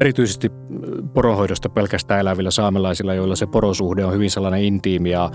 Erityisesti 0.00 0.50
poronhoidosta 1.14 1.68
pelkästään 1.68 2.20
elävillä 2.20 2.50
saamelaisilla, 2.50 3.14
joilla 3.14 3.36
se 3.36 3.46
porosuhde 3.46 4.04
on 4.04 4.12
hyvin 4.12 4.30
sellainen 4.30 4.64
intiimi 4.64 5.10
ja 5.10 5.30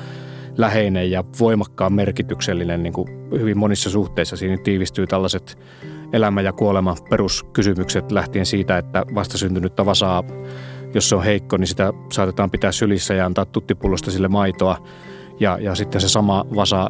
läheinen 0.59 1.11
ja 1.11 1.23
voimakkaan 1.39 1.93
merkityksellinen 1.93 2.83
niin 2.83 2.93
kuin 2.93 3.07
hyvin 3.31 3.57
monissa 3.57 3.89
suhteissa. 3.89 4.37
Siinä 4.37 4.57
tiivistyy 4.63 5.07
tällaiset 5.07 5.57
elämä- 6.13 6.41
ja 6.41 6.53
kuolema 6.53 6.95
peruskysymykset 7.09 8.11
lähtien 8.11 8.45
siitä, 8.45 8.77
että 8.77 9.05
vastasyntynyttä 9.15 9.85
vasaa, 9.85 10.23
jos 10.93 11.09
se 11.09 11.15
on 11.15 11.23
heikko, 11.23 11.57
niin 11.57 11.67
sitä 11.67 11.93
saatetaan 12.11 12.51
pitää 12.51 12.71
sylissä 12.71 13.13
ja 13.13 13.25
antaa 13.25 13.45
tuttipullosta 13.45 14.11
sille 14.11 14.27
maitoa. 14.27 14.77
Ja, 15.39 15.57
ja 15.61 15.75
sitten 15.75 16.01
se 16.01 16.09
sama 16.09 16.45
vasa 16.55 16.89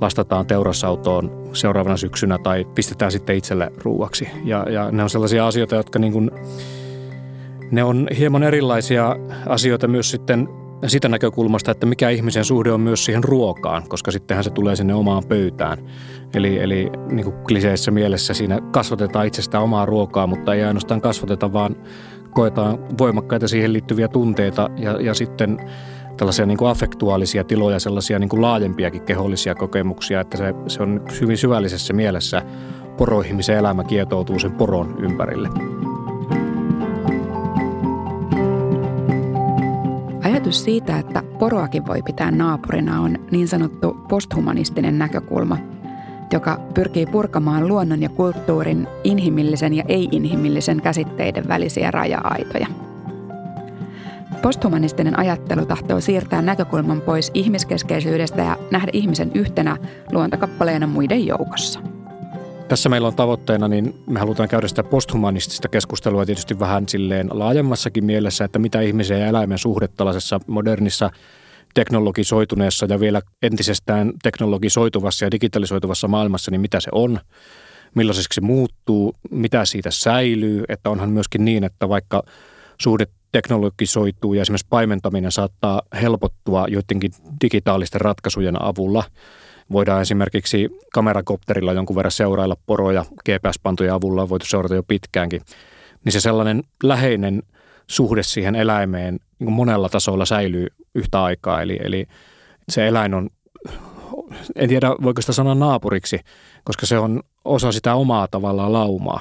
lastataan 0.00 0.46
teurasautoon 0.46 1.48
seuraavana 1.52 1.96
syksynä 1.96 2.38
tai 2.38 2.64
pistetään 2.74 3.12
sitten 3.12 3.36
itselle 3.36 3.72
ruuaksi. 3.78 4.28
Ja, 4.44 4.66
ja 4.70 4.90
ne 4.90 5.02
on 5.02 5.10
sellaisia 5.10 5.46
asioita, 5.46 5.74
jotka 5.74 5.98
niin 5.98 6.12
kuin 6.12 6.30
ne 7.70 7.84
on 7.84 8.08
hieman 8.18 8.42
erilaisia 8.42 9.16
asioita 9.46 9.88
myös 9.88 10.10
sitten 10.10 10.48
sitä 10.88 11.08
näkökulmasta, 11.08 11.70
että 11.70 11.86
mikä 11.86 12.10
ihmisen 12.10 12.44
suhde 12.44 12.72
on 12.72 12.80
myös 12.80 13.04
siihen 13.04 13.24
ruokaan, 13.24 13.88
koska 13.88 14.10
sittenhän 14.10 14.44
se 14.44 14.50
tulee 14.50 14.76
sinne 14.76 14.94
omaan 14.94 15.22
pöytään. 15.28 15.78
Eli, 16.34 16.58
eli 16.58 16.90
niin 17.10 17.24
kuin 17.24 17.36
kliseessä 17.36 17.90
mielessä 17.90 18.34
siinä 18.34 18.58
kasvatetaan 18.70 19.26
itsestään 19.26 19.64
omaa 19.64 19.86
ruokaa, 19.86 20.26
mutta 20.26 20.54
ei 20.54 20.64
ainoastaan 20.64 21.00
kasvateta, 21.00 21.52
vaan 21.52 21.76
koetaan 22.30 22.98
voimakkaita 22.98 23.48
siihen 23.48 23.72
liittyviä 23.72 24.08
tunteita 24.08 24.70
ja, 24.76 25.00
ja 25.00 25.14
sitten 25.14 25.58
tällaisia 26.16 26.46
niin 26.46 26.58
kuin 26.58 26.70
affektuaalisia 26.70 27.44
tiloja, 27.44 27.80
sellaisia 27.80 28.18
niin 28.18 28.28
kuin 28.28 28.42
laajempiakin 28.42 29.02
kehollisia 29.02 29.54
kokemuksia, 29.54 30.20
että 30.20 30.36
se, 30.36 30.54
se 30.66 30.82
on 30.82 31.02
hyvin 31.20 31.38
syvällisessä 31.38 31.92
mielessä 31.92 32.42
poroihmisen 32.96 33.56
elämä 33.56 33.84
kietoutuu 33.84 34.38
sen 34.38 34.52
poron 34.52 34.96
ympärille. 35.00 35.48
Ajatus 40.42 40.64
siitä, 40.64 40.98
että 40.98 41.22
poroakin 41.38 41.86
voi 41.86 42.02
pitää 42.02 42.30
naapurina 42.30 43.00
on 43.00 43.18
niin 43.30 43.48
sanottu 43.48 43.96
posthumanistinen 44.08 44.98
näkökulma, 44.98 45.58
joka 46.32 46.60
pyrkii 46.74 47.06
purkamaan 47.06 47.68
luonnon 47.68 48.02
ja 48.02 48.08
kulttuurin 48.08 48.88
inhimillisen 49.04 49.74
ja 49.74 49.84
ei-inhimillisen 49.88 50.82
käsitteiden 50.82 51.48
välisiä 51.48 51.90
raja-aitoja. 51.90 52.66
Posthumanistinen 54.42 55.18
ajattelu 55.18 55.66
tahtoo 55.66 56.00
siirtää 56.00 56.42
näkökulman 56.42 57.00
pois 57.00 57.30
ihmiskeskeisyydestä 57.34 58.42
ja 58.42 58.56
nähdä 58.70 58.90
ihmisen 58.92 59.30
yhtenä 59.34 59.76
luontokappaleena 60.12 60.86
muiden 60.86 61.26
joukossa– 61.26 61.80
tässä 62.72 62.88
meillä 62.88 63.08
on 63.08 63.14
tavoitteena, 63.14 63.68
niin 63.68 63.94
me 64.06 64.20
halutaan 64.20 64.48
käydä 64.48 64.68
sitä 64.68 64.82
posthumanistista 64.82 65.68
keskustelua 65.68 66.26
tietysti 66.26 66.58
vähän 66.58 66.88
silleen 66.88 67.28
laajemmassakin 67.32 68.04
mielessä, 68.04 68.44
että 68.44 68.58
mitä 68.58 68.80
ihmisen 68.80 69.20
ja 69.20 69.26
eläimen 69.26 69.58
suhde 69.58 69.88
tällaisessa 69.88 70.40
modernissa 70.46 71.10
teknologisoituneessa 71.74 72.86
ja 72.88 73.00
vielä 73.00 73.22
entisestään 73.42 74.12
teknologisoituvassa 74.22 75.24
ja 75.24 75.30
digitalisoituvassa 75.30 76.08
maailmassa, 76.08 76.50
niin 76.50 76.60
mitä 76.60 76.80
se 76.80 76.88
on. 76.92 77.18
millaiseksi 77.94 78.34
se 78.34 78.40
muuttuu, 78.40 79.14
mitä 79.30 79.64
siitä 79.64 79.90
säilyy, 79.90 80.64
että 80.68 80.90
onhan 80.90 81.10
myöskin 81.10 81.44
niin, 81.44 81.64
että 81.64 81.88
vaikka 81.88 82.22
suhde 82.80 83.06
teknologisoituu 83.32 84.34
ja 84.34 84.42
esimerkiksi 84.42 84.66
paimentaminen 84.70 85.32
saattaa 85.32 85.82
helpottua 86.02 86.66
joidenkin 86.68 87.12
digitaalisten 87.42 88.00
ratkaisujen 88.00 88.62
avulla. 88.62 89.04
Voidaan 89.72 90.02
esimerkiksi 90.02 90.68
kamerakopterilla 90.92 91.72
jonkun 91.72 91.96
verran 91.96 92.12
seurailla 92.12 92.56
poroja 92.66 93.04
GPS-pantojen 93.28 93.92
avulla, 93.92 94.22
on 94.22 94.28
voitu 94.28 94.46
seurata 94.46 94.74
jo 94.74 94.82
pitkäänkin. 94.82 95.40
Niin 96.04 96.12
se 96.12 96.20
sellainen 96.20 96.62
läheinen 96.82 97.42
suhde 97.86 98.22
siihen 98.22 98.54
eläimeen 98.54 99.20
niin 99.38 99.52
monella 99.52 99.88
tasolla 99.88 100.24
säilyy 100.24 100.66
yhtä 100.94 101.22
aikaa. 101.22 101.62
Eli, 101.62 101.78
eli 101.84 102.06
se 102.68 102.88
eläin 102.88 103.14
on, 103.14 103.30
en 104.56 104.68
tiedä 104.68 104.90
voiko 105.02 105.20
sitä 105.20 105.32
sanoa 105.32 105.54
naapuriksi, 105.54 106.20
koska 106.64 106.86
se 106.86 106.98
on 106.98 107.22
osa 107.44 107.72
sitä 107.72 107.94
omaa 107.94 108.28
tavallaan 108.28 108.72
laumaa, 108.72 109.20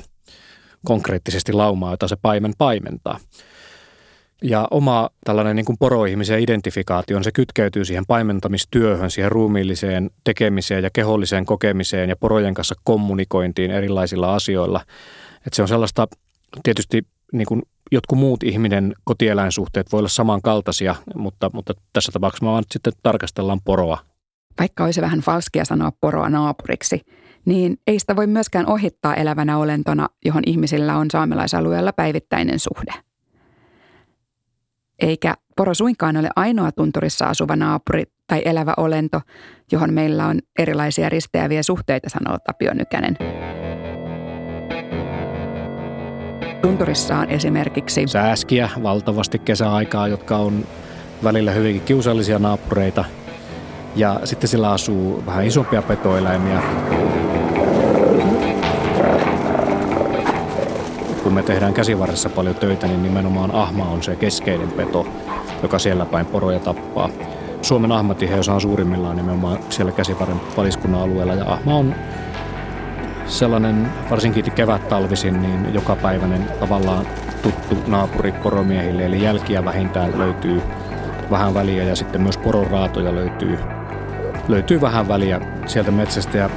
konkreettisesti 0.85 1.53
laumaa, 1.53 1.93
jota 1.93 2.07
se 2.07 2.15
paimen 2.21 2.53
paimentaa. 2.57 3.19
Ja 4.43 4.67
oma 4.71 5.09
tällainen 5.25 5.55
niin 5.55 5.65
kuin 5.65 5.77
poroihmisen 5.79 6.39
identifikaatio, 6.39 7.23
se 7.23 7.31
kytkeytyy 7.31 7.85
siihen 7.85 8.05
paimentamistyöhön, 8.05 9.11
siihen 9.11 9.31
ruumiilliseen 9.31 10.09
tekemiseen 10.23 10.83
ja 10.83 10.89
keholliseen 10.93 11.45
kokemiseen 11.45 12.09
ja 12.09 12.15
porojen 12.15 12.53
kanssa 12.53 12.75
kommunikointiin 12.83 13.71
erilaisilla 13.71 14.35
asioilla. 14.35 14.81
Että 15.35 15.55
se 15.55 15.61
on 15.61 15.67
sellaista 15.67 16.07
tietysti 16.63 17.05
niin 17.33 17.47
kuin 17.47 17.61
jotkut 17.91 18.19
muut 18.19 18.43
ihminen 18.43 18.93
kotieläinsuhteet 19.03 19.91
voi 19.91 19.99
olla 19.99 20.09
samankaltaisia, 20.09 20.95
mutta, 21.15 21.49
mutta 21.53 21.73
tässä 21.93 22.11
tapauksessa 22.11 22.45
me 22.45 22.51
vaan 22.51 22.63
sitten 22.71 22.93
tarkastellaan 23.03 23.61
poroa. 23.65 23.97
Vaikka 24.59 24.83
olisi 24.83 25.01
vähän 25.01 25.19
falskia 25.19 25.65
sanoa 25.65 25.91
poroa 26.01 26.29
naapuriksi, 26.29 27.01
niin 27.45 27.77
ei 27.87 27.99
sitä 27.99 28.15
voi 28.15 28.27
myöskään 28.27 28.69
ohittaa 28.69 29.15
elävänä 29.15 29.57
olentona, 29.57 30.09
johon 30.25 30.43
ihmisillä 30.45 30.97
on 30.97 31.11
saamelaisalueella 31.11 31.93
päivittäinen 31.93 32.59
suhde. 32.59 33.10
Eikä 35.01 35.33
poro 35.57 35.73
suinkaan 35.73 36.17
ole 36.17 36.29
ainoa 36.35 36.71
tunturissa 36.71 37.25
asuva 37.25 37.55
naapuri 37.55 38.03
tai 38.27 38.41
elävä 38.45 38.73
olento, 38.77 39.21
johon 39.71 39.93
meillä 39.93 40.25
on 40.25 40.39
erilaisia 40.59 41.09
risteäviä 41.09 41.63
suhteita, 41.63 42.09
sanoo 42.09 42.37
Tapio 42.45 42.73
Nykänen. 42.73 43.17
Tunturissa 46.61 47.17
on 47.17 47.29
esimerkiksi 47.29 48.07
sääskiä 48.07 48.69
valtavasti 48.83 49.39
kesäaikaa, 49.39 50.07
jotka 50.07 50.37
on 50.37 50.65
välillä 51.23 51.51
hyvinkin 51.51 51.81
kiusallisia 51.81 52.39
naapureita. 52.39 53.05
Ja 53.95 54.19
sitten 54.23 54.49
sillä 54.49 54.71
asuu 54.71 55.23
vähän 55.25 55.45
isompia 55.45 55.81
petoeläimiä. 55.81 56.61
Kun 61.31 61.35
me 61.35 61.43
tehdään 61.43 61.73
käsivarressa 61.73 62.29
paljon 62.29 62.55
töitä, 62.55 62.87
niin 62.87 63.03
nimenomaan 63.03 63.55
ahma 63.55 63.85
on 63.85 64.03
se 64.03 64.15
keskeinen 64.15 64.71
peto, 64.71 65.07
joka 65.63 65.79
siellä 65.79 66.05
päin 66.05 66.25
poroja 66.25 66.59
tappaa. 66.59 67.09
Suomen 67.61 67.91
ahmatiheys 67.91 68.49
on 68.49 68.61
suurimmillaan 68.61 69.15
nimenomaan 69.15 69.59
siellä 69.69 69.91
käsivarren 69.91 70.41
paliskunnan 70.55 71.01
alueella 71.01 71.33
ja 71.33 71.45
ahma 71.45 71.75
on 71.75 71.95
sellainen 73.25 73.87
varsinkin 74.09 74.51
kevät-talvisin 74.51 75.41
niin 75.41 75.73
jokapäiväinen 75.73 76.47
tavallaan 76.59 77.07
tuttu 77.41 77.77
naapuri 77.87 78.31
poromiehille, 78.31 79.05
eli 79.05 79.23
jälkiä 79.23 79.65
vähintään 79.65 80.19
löytyy 80.19 80.61
vähän 81.29 81.53
väliä 81.53 81.83
ja 81.83 81.95
sitten 81.95 82.21
myös 82.21 82.37
poronraatoja 82.37 83.15
löytyy, 83.15 83.59
löytyy 84.47 84.81
vähän 84.81 85.07
väliä 85.07 85.41
sieltä 85.65 85.91
metsästä 85.91 86.37
ja 86.37 86.49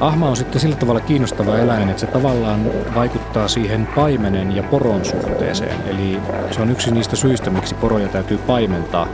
Ahma 0.00 0.28
on 0.28 0.36
sitten 0.36 0.60
sillä 0.60 0.76
tavalla 0.76 1.00
kiinnostava 1.00 1.58
eläin, 1.58 1.88
että 1.88 2.00
se 2.00 2.06
tavallaan 2.06 2.60
vaikuttaa 2.94 3.48
siihen 3.48 3.88
paimenen 3.94 4.56
ja 4.56 4.62
poron 4.62 5.04
suhteeseen. 5.04 5.88
Eli 5.88 6.20
se 6.50 6.62
on 6.62 6.70
yksi 6.70 6.90
niistä 6.90 7.16
syistä, 7.16 7.50
miksi 7.50 7.74
poroja 7.74 8.08
täytyy 8.08 8.38
paimentaa, 8.38 9.08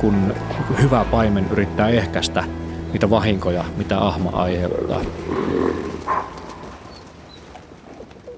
kun 0.00 0.34
hyvä 0.82 1.04
paimen 1.10 1.46
yrittää 1.50 1.88
ehkäistä 1.88 2.44
niitä 2.92 3.10
vahinkoja, 3.10 3.64
mitä 3.76 3.98
ahma 3.98 4.30
aiheuttaa. 4.30 5.00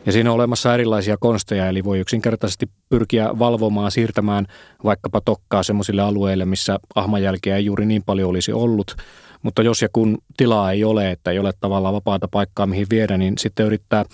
Ja 0.06 0.12
siinä 0.12 0.30
on 0.30 0.36
olemassa 0.36 0.74
erilaisia 0.74 1.16
konsteja, 1.20 1.68
eli 1.68 1.84
voi 1.84 1.98
yksinkertaisesti 1.98 2.66
pyrkiä 2.88 3.38
valvomaan, 3.38 3.90
siirtämään 3.90 4.46
vaikkapa 4.84 5.20
tokkaa 5.20 5.62
sellaisille 5.62 6.02
alueille, 6.02 6.44
missä 6.44 6.78
ahmajälkeä 6.94 7.56
ei 7.56 7.64
juuri 7.64 7.86
niin 7.86 8.02
paljon 8.06 8.30
olisi 8.30 8.52
ollut. 8.52 8.96
Mutta 9.42 9.62
jos 9.62 9.82
ja 9.82 9.88
kun 9.92 10.18
tilaa 10.36 10.72
ei 10.72 10.84
ole, 10.84 11.10
että 11.10 11.30
ei 11.30 11.38
ole 11.38 11.52
tavallaan 11.60 11.94
vapaata 11.94 12.28
paikkaa 12.28 12.66
mihin 12.66 12.86
viedä, 12.90 13.16
niin 13.16 13.38
sitten 13.38 13.66
yrittää 13.66 14.04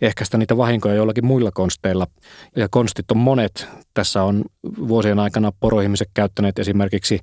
ehkäistä 0.00 0.38
niitä 0.38 0.56
vahinkoja 0.56 0.94
jollakin 0.94 1.26
muilla 1.26 1.50
konsteilla. 1.54 2.06
Ja 2.56 2.68
konstit 2.70 3.10
on 3.10 3.16
monet. 3.16 3.68
Tässä 3.94 4.22
on 4.22 4.44
vuosien 4.88 5.18
aikana 5.18 5.52
poroihmiset 5.60 6.08
käyttäneet 6.14 6.58
esimerkiksi 6.58 7.18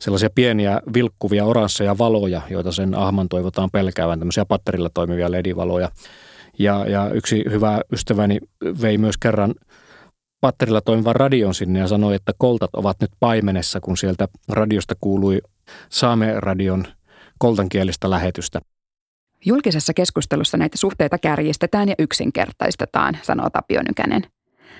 sellaisia 0.00 0.30
pieniä 0.34 0.80
vilkkuvia 0.94 1.44
oransseja 1.44 1.98
valoja, 1.98 2.42
joita 2.50 2.72
sen 2.72 2.94
ahman 2.94 3.28
toivotaan 3.28 3.70
pelkäävän, 3.72 4.18
tämmöisiä 4.18 4.44
patterilla 4.44 4.90
toimivia 4.94 5.30
ledivaloja. 5.30 5.90
Ja, 6.58 6.86
ja 6.88 7.10
yksi 7.10 7.44
hyvä 7.50 7.80
ystäväni 7.92 8.38
vei 8.82 8.98
myös 8.98 9.16
kerran 9.16 9.54
patterilla 10.40 10.80
toimivan 10.80 11.16
radion 11.16 11.54
sinne 11.54 11.78
ja 11.78 11.88
sanoi, 11.88 12.14
että 12.14 12.32
koltat 12.38 12.70
ovat 12.72 12.96
nyt 13.00 13.10
paimenessa, 13.20 13.80
kun 13.80 13.96
sieltä 13.96 14.28
radiosta 14.48 14.94
kuului 15.00 15.40
saame-radion 15.90 16.84
koltankielistä 17.38 18.10
lähetystä. 18.10 18.60
Julkisessa 19.44 19.94
keskustelussa 19.94 20.56
näitä 20.56 20.78
suhteita 20.78 21.18
kärjistetään 21.18 21.88
ja 21.88 21.94
yksinkertaistetaan, 21.98 23.18
sanoo 23.22 23.50
Tapio 23.50 23.82
Nykänen. 23.88 24.22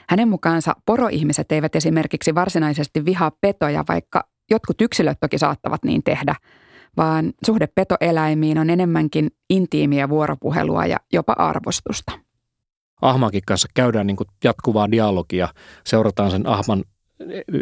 Hänen 0.09 0.29
mukaansa 0.29 0.77
poroihmiset 0.87 1.53
eivät 1.53 1.77
esimerkiksi 1.77 2.35
varsinaisesti 2.35 3.05
vihaa 3.05 3.33
petoja, 3.41 3.85
vaikka 3.89 4.29
jotkut 4.51 4.81
yksilöt 4.81 5.19
toki 5.21 5.39
saattavat 5.39 5.85
niin 5.85 6.03
tehdä– 6.03 6.35
vaan 6.99 7.33
suhde 7.47 7.67
petoeläimiin 7.67 8.59
on 8.59 8.71
enemmänkin 8.71 9.31
intiimiä 9.51 10.09
vuoropuhelua 10.09 10.87
ja 10.87 10.97
jopa 11.13 11.33
arvostusta. 11.33 12.13
Ahmankin 13.03 13.43
kanssa 13.47 13.69
käydään 13.75 14.07
niin 14.07 14.17
kuin 14.17 14.27
jatkuvaa 14.45 14.91
dialogia, 14.91 15.49
seurataan 15.85 16.31
sen 16.31 16.47
ahman 16.47 16.85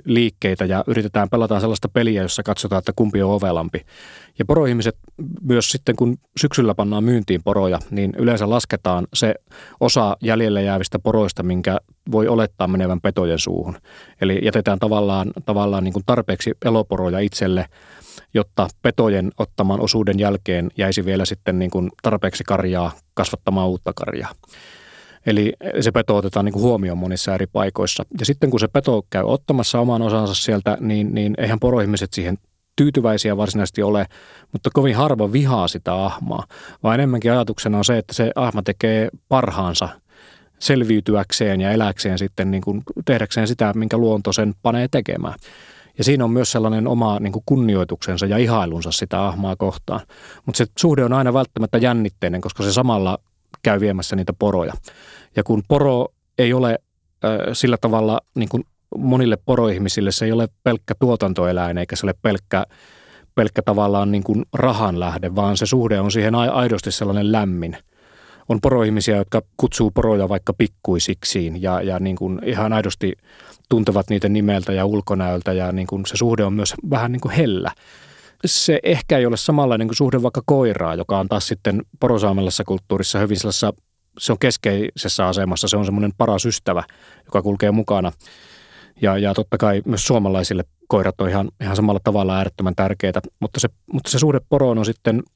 liikkeitä 0.05 0.64
ja 0.64 0.85
yritetään 0.87 1.29
pelata 1.29 1.61
sellaista 1.61 1.88
peliä, 1.88 2.23
jossa 2.23 2.42
katsotaan, 2.42 2.79
että 2.79 2.92
kumpi 2.97 3.23
on 3.23 3.31
ovelampi. 3.31 3.87
Ja 4.38 4.45
poroihmiset 4.45 4.97
myös 5.42 5.71
sitten, 5.71 5.97
kun 5.97 6.16
syksyllä 6.40 6.75
pannaan 6.75 7.05
myyntiin 7.05 7.42
poroja, 7.42 7.79
niin 7.90 8.12
yleensä 8.19 8.51
lasketaan 8.51 9.07
se 9.14 9.35
osa 9.81 10.16
jäljelle 10.23 10.62
jäävistä 10.62 10.99
poroista, 10.99 11.42
minkä 11.42 11.79
voi 12.12 12.29
olettaa 12.29 12.69
menevän 12.69 13.01
petojen 13.01 13.38
suuhun. 13.38 13.77
Eli 14.21 14.40
jätetään 14.42 14.79
tavallaan, 14.79 15.33
tavallaan 15.45 15.85
niin 15.85 15.92
kuin 15.92 16.07
tarpeeksi 16.07 16.53
eloporoja 16.64 17.19
itselle– 17.19 17.66
jotta 18.35 18.69
petojen 18.83 19.33
ottaman 19.38 19.81
osuuden 19.81 20.19
jälkeen 20.19 20.71
jäisi 20.77 21.05
vielä 21.05 21.25
sitten 21.25 21.59
niin 21.59 21.71
kuin 21.71 21.90
tarpeeksi 22.03 22.45
karjaa 22.45 22.92
kasvattamaan 23.14 23.69
uutta 23.69 23.92
karjaa. 23.92 24.33
Eli 25.27 25.53
se 25.81 25.93
peto 25.93 26.17
otetaan 26.17 26.45
niin 26.45 26.53
kuin 26.53 26.62
huomioon 26.62 26.99
monissa 26.99 27.35
eri 27.35 27.47
paikoissa. 27.47 28.05
Ja 28.19 28.27
sitten 28.27 28.51
kun 28.51 28.61
se 28.61 28.69
peto 28.69 29.07
käy 29.11 29.25
ottamassa 29.25 29.81
oman 29.81 30.03
osansa 30.03 30.35
sieltä, 30.35 30.79
niin, 30.81 31.15
niin 31.15 31.35
eihän 31.39 31.61
poroihmiset 31.61 32.12
siihen 32.12 32.39
tyytyväisiä 32.77 33.37
varsinaisesti 33.37 33.83
ole, 33.83 34.07
mutta 34.53 34.71
kovin 34.73 34.97
harva 34.97 35.33
vihaa 35.33 35.69
sitä 35.69 36.05
ahmaa, 36.05 36.45
vaan 36.83 36.95
enemmänkin 36.95 37.33
ajatuksena 37.33 37.79
on 37.79 37.85
se, 37.85 37.99
että 37.99 38.15
se 38.15 38.33
ahma 38.35 38.62
tekee 38.62 39.09
parhaansa 39.29 39.89
selviytyäkseen 40.59 41.61
ja 41.61 41.71
eläkseen 41.71 42.19
sitten 42.19 42.51
niin 42.51 42.62
kuin 42.62 42.83
tehdäkseen 43.05 43.49
sitä, 43.49 43.73
minkä 43.75 43.97
luonto 43.97 44.33
sen 44.33 44.55
panee 44.62 44.89
tekemään. 44.91 45.35
Ja 45.99 46.05
siinä 46.05 46.25
on 46.25 46.31
myös 46.31 46.53
sellainen 46.53 46.89
oma 46.89 47.21
niin 47.21 47.33
kuin 47.33 47.43
kunnioituksensa 47.47 48.27
ja 48.27 48.37
ihailunsa 48.37 48.93
sitä 48.93 49.27
ahmaa 49.27 49.57
kohtaan. 49.57 50.01
Mutta 50.47 50.59
se 50.59 50.67
suhde 50.79 51.05
on 51.05 51.12
aina 51.12 51.33
välttämättä 51.33 51.79
jännitteinen, 51.79 52.41
koska 52.41 52.62
se 52.62 52.73
samalla 52.73 53.19
käy 53.62 53.81
viemässä 53.81 54.17
niitä 54.17 54.33
poroja. 54.33 54.73
Ja 55.37 55.44
kun 55.44 55.62
poro 55.68 56.09
ei 56.38 56.53
ole 56.53 56.79
sillä 57.53 57.77
tavalla 57.81 58.20
niin 58.35 58.49
kuin 58.49 58.64
monille 58.99 59.37
poroihmisille, 59.44 60.12
se 60.12 60.25
ei 60.25 60.33
ole 60.33 60.49
pelkkä 60.64 60.94
tuotantoeläin 60.99 61.79
eikä 61.79 61.96
se 61.96 62.07
ole 62.07 62.14
pelkkä, 62.22 62.64
pelkkä 63.35 63.62
tavallaan 63.62 64.12
niin 64.12 64.25
kuin 64.25 64.44
rahan 64.53 65.01
lähde, 65.01 65.35
vaan 65.35 65.57
se 65.57 65.66
suhde 65.66 66.01
on 66.01 66.11
siihen 66.11 66.35
aidosti 66.35 66.92
sellainen 66.92 67.33
lämmin– 67.33 67.77
on 68.49 68.61
poroihmisiä, 68.61 69.16
jotka 69.16 69.42
kutsuu 69.57 69.90
poroja 69.90 70.29
vaikka 70.29 70.53
pikkuisiksiin 70.53 71.62
ja, 71.62 71.83
ja 71.83 71.99
niin 71.99 72.16
kuin 72.16 72.40
ihan 72.44 72.72
aidosti 72.72 73.12
tuntevat 73.68 74.11
niitä 74.11 74.29
nimeltä 74.29 74.72
ja 74.72 74.87
ulkonäöltä 74.87 75.53
ja 75.53 75.72
niin 75.72 75.87
kuin 75.87 76.07
se 76.07 76.16
suhde 76.16 76.44
on 76.44 76.53
myös 76.53 76.75
vähän 76.90 77.12
niin 77.12 77.20
kuin 77.20 77.35
hellä. 77.35 77.72
Se 78.46 78.81
ehkä 78.83 79.18
ei 79.18 79.27
ole 79.27 79.37
samanlainen 79.37 79.88
kuin 79.88 79.96
suhde 79.96 80.22
vaikka 80.22 80.42
koiraa, 80.46 80.94
joka 80.94 81.18
on 81.18 81.29
taas 81.29 81.49
sitten 81.49 81.83
porosaamelassa 82.01 82.64
kulttuurissa 82.64 83.18
hyvin 83.18 83.37
sellaisessa, 83.37 83.72
se 84.18 84.33
on 84.33 84.38
keskeisessä 84.38 85.26
asemassa, 85.26 85.68
se 85.68 85.76
on 85.76 85.85
semmoinen 85.85 86.12
paras 86.18 86.46
ystävä, 86.46 86.83
joka 87.24 87.42
kulkee 87.42 87.70
mukana. 87.70 88.12
Ja, 89.02 89.18
ja 89.18 89.35
totta 89.35 89.59
kai 89.59 89.83
myös 89.85 90.07
suomalaisille 90.07 90.64
koirat 90.88 91.20
on 91.20 91.29
ihan, 91.29 91.48
ihan 91.61 91.76
samalla 91.76 92.00
tavalla 92.05 92.37
äärettömän 92.37 92.74
tärkeitä, 92.74 93.20
mutta 93.40 93.61
se, 93.61 93.68
mutta 93.92 94.11
se 94.11 94.18
suhde 94.18 94.40
poroon 94.48 94.79
on 94.79 94.85
sitten– 94.85 95.22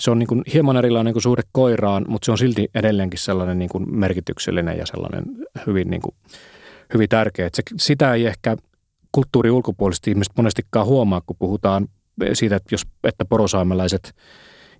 Se 0.00 0.10
on 0.10 0.18
niin 0.18 0.26
kuin 0.26 0.42
hieman 0.52 0.76
erilainen 0.76 1.12
kuin 1.12 1.22
suhde 1.22 1.42
koiraan, 1.52 2.04
mutta 2.08 2.26
se 2.26 2.32
on 2.32 2.38
silti 2.38 2.68
edelleenkin 2.74 3.18
sellainen 3.18 3.58
niin 3.58 3.68
kuin 3.68 3.98
merkityksellinen 3.98 4.78
ja 4.78 4.86
sellainen 4.86 5.24
hyvin, 5.66 5.90
niin 5.90 6.02
kuin, 6.02 6.14
hyvin 6.94 7.08
tärkeä. 7.08 7.50
Se, 7.54 7.62
sitä 7.78 8.14
ei 8.14 8.26
ehkä 8.26 8.56
kulttuuri 9.12 9.50
ulkopuolisesti 9.50 10.10
ihmiset 10.10 10.32
monestikaan 10.36 10.86
huomaa, 10.86 11.22
kun 11.26 11.36
puhutaan 11.38 11.88
siitä, 12.32 12.56
että, 12.56 12.74
jos, 12.74 12.82
että 13.04 13.24
porosaamelaiset 13.24 14.14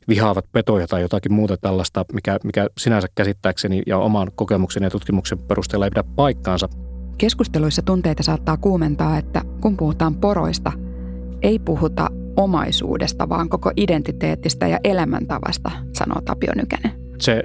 vihaavat 0.08 0.44
petoja 0.52 0.86
tai 0.86 1.02
jotakin 1.02 1.32
muuta 1.32 1.56
tällaista, 1.56 2.04
mikä, 2.12 2.38
mikä 2.44 2.66
sinänsä 2.78 3.08
käsittääkseni 3.14 3.82
ja 3.86 3.98
oman 3.98 4.30
kokemuksen 4.34 4.82
ja 4.82 4.90
tutkimuksen 4.90 5.38
perusteella 5.38 5.86
ei 5.86 5.90
pidä 5.90 6.04
paikkaansa. 6.16 6.68
Keskusteluissa 7.18 7.82
tunteita 7.82 8.22
saattaa 8.22 8.56
kuumentaa, 8.56 9.18
että 9.18 9.42
kun 9.60 9.76
puhutaan 9.76 10.14
poroista, 10.14 10.72
ei 11.42 11.58
puhuta 11.58 12.10
omaisuudesta, 12.36 13.28
vaan 13.28 13.48
koko 13.48 13.72
identiteetistä 13.76 14.68
ja 14.68 14.78
elämäntavasta, 14.84 15.70
sanoo 15.92 16.20
Tapio 16.20 16.52
Nykänen. 16.56 17.05
Se 17.18 17.42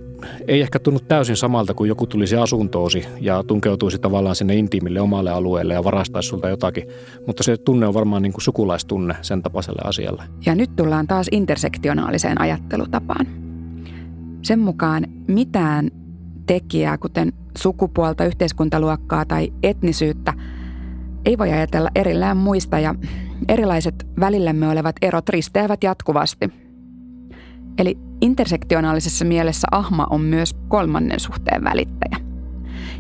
ei 0.48 0.62
ehkä 0.62 0.80
tunnu 0.80 1.00
täysin 1.00 1.36
samalta, 1.36 1.74
kuin 1.74 1.88
joku 1.88 2.08
tulisi 2.08 2.36
asuntoosi 2.36 3.06
ja 3.20 3.44
tunkeutuisi 3.44 4.00
tavallaan 4.00 4.36
sinne 4.36 4.56
intiimille 4.56 5.02
omalle 5.02 5.32
alueelle 5.32 5.74
ja 5.74 5.84
varastaisi 5.84 6.30
sulta 6.30 6.50
jotakin. 6.50 6.88
Mutta 7.28 7.44
se 7.44 7.58
tunne 7.58 7.88
on 7.88 7.94
varmaan 7.94 8.22
niin 8.22 8.34
kuin 8.34 8.42
sukulaistunne 8.42 9.16
sen 9.22 9.42
tapaiselle 9.42 9.82
asialle. 9.84 10.24
Ja 10.46 10.56
nyt 10.56 10.76
tullaan 10.76 11.08
taas 11.08 11.28
intersektionaaliseen 11.32 12.42
ajattelutapaan. 12.42 13.28
Sen 14.42 14.60
mukaan 14.60 15.06
mitään 15.28 15.92
tekijää, 16.46 16.98
kuten 16.98 17.34
sukupuolta, 17.58 18.26
yhteiskuntaluokkaa 18.26 19.26
tai 19.26 19.54
etnisyyttä, 19.64 20.34
ei 21.26 21.38
voi 21.38 21.52
ajatella 21.52 21.90
erillään 21.96 22.38
muista 22.38 22.80
ja 22.80 22.96
erilaiset 23.48 24.08
välillämme 24.20 24.70
olevat 24.70 24.96
erot 25.02 25.30
risteävät 25.30 25.84
jatkuvasti. 25.84 26.61
Eli 27.82 27.98
intersektionaalisessa 28.22 29.26
mielessä 29.26 29.68
ahma 29.72 30.08
on 30.10 30.22
myös 30.22 30.54
kolmannen 30.68 31.20
suhteen 31.20 31.64
välittäjä. 31.64 32.18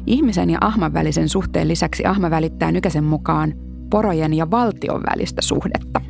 Ihmisen 0.07 0.49
ja 0.49 0.57
ahman 0.61 0.93
välisen 0.93 1.29
suhteen 1.29 1.67
lisäksi 1.67 2.05
ahma 2.05 2.29
välittää 2.29 2.71
nykäisen 2.71 3.03
mukaan 3.03 3.53
porojen 3.89 4.33
ja 4.33 4.51
valtion 4.51 5.01
välistä 5.11 5.41
suhdetta. 5.41 6.01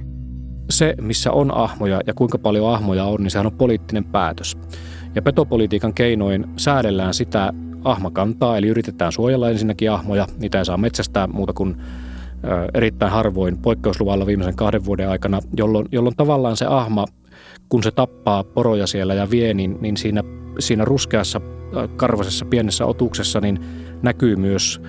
Se, 0.70 0.96
missä 1.02 1.32
on 1.32 1.58
ahmoja 1.58 2.02
ja 2.08 2.14
kuinka 2.14 2.38
paljon 2.38 2.74
ahmoja 2.74 3.06
on, 3.06 3.24
niin 3.24 3.32
sehän 3.32 3.46
on 3.46 3.58
poliittinen 3.58 4.04
päätös. 4.04 4.58
Ja 5.16 5.22
petopolitiikan 5.22 5.94
keinoin 5.94 6.46
säädellään 6.58 7.14
sitä 7.14 7.54
ahmakantaa, 7.84 8.58
eli 8.58 8.68
yritetään 8.68 9.12
suojella 9.12 9.50
ensinnäkin 9.50 9.92
ahmoja. 9.92 10.28
Niitä 10.40 10.58
ei 10.58 10.66
saa 10.66 10.78
metsästää 10.78 11.28
muuta 11.28 11.54
kuin 11.54 11.78
erittäin 12.74 13.12
harvoin 13.12 13.58
poikkeusluvalla 13.58 14.26
viimeisen 14.26 14.56
kahden 14.56 14.86
vuoden 14.86 15.10
aikana, 15.10 15.40
jolloin, 15.58 15.88
jolloin 15.92 16.16
tavallaan 16.16 16.58
se 16.58 16.66
ahma, 16.66 17.06
kun 17.72 17.84
se 17.84 17.92
tappaa 17.92 18.44
poroja 18.44 18.88
siellä 18.88 19.14
ja 19.14 19.30
vie, 19.30 19.54
niin, 19.54 19.78
niin 19.82 19.98
siinä, 19.98 20.24
siinä 20.60 20.86
ruskeassa 20.86 21.42
karvasessa 21.96 22.46
pienessä 22.46 22.86
otuksessa 22.86 23.42
niin 23.42 23.60
näkyy 24.02 24.36
myös 24.36 24.82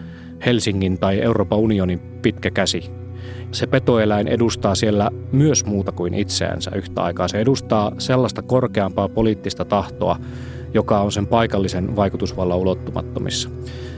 Helsingin 0.47 0.99
tai 0.99 1.21
Euroopan 1.21 1.59
unionin 1.59 2.01
pitkä 2.23 2.51
käsi. 2.51 2.91
Se 3.53 3.67
petoeläin 3.67 4.29
edustaa 4.29 4.75
siellä 4.75 5.11
myös 5.33 5.65
muuta 5.65 5.93
kuin 5.93 6.15
itseänsä 6.15 6.71
yhtä 6.75 7.03
aikaa. 7.03 7.29
Se 7.29 7.41
edustaa 7.41 7.93
sellaista 7.99 8.43
korkeampaa 8.43 9.09
poliittista 9.09 9.65
tahtoa, 9.65 10.17
joka 10.75 11.01
on 11.01 11.13
sen 11.13 11.27
paikallisen 11.27 11.97
vaikutusvallan 11.97 12.59
ulottumattomissa. 12.59 13.51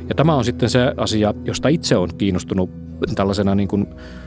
Ja 0.09 0.15
tämä 0.15 0.35
on 0.35 0.45
sitten 0.45 0.71
se 0.71 0.95
asia, 0.97 1.35
josta 1.45 1.69
itse 1.69 1.97
on 1.97 2.09
kiinnostunut 2.19 2.71
tällaisena 3.15 3.55
niin 3.55 3.69
kuin 3.69 3.87